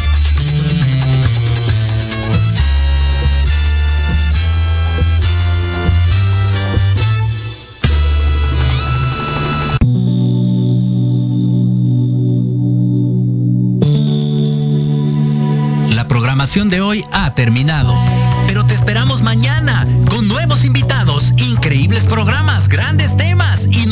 [15.94, 17.94] La programación de hoy ha terminado,
[18.46, 23.25] pero te esperamos mañana con nuevos invitados, increíbles programas, grandes temas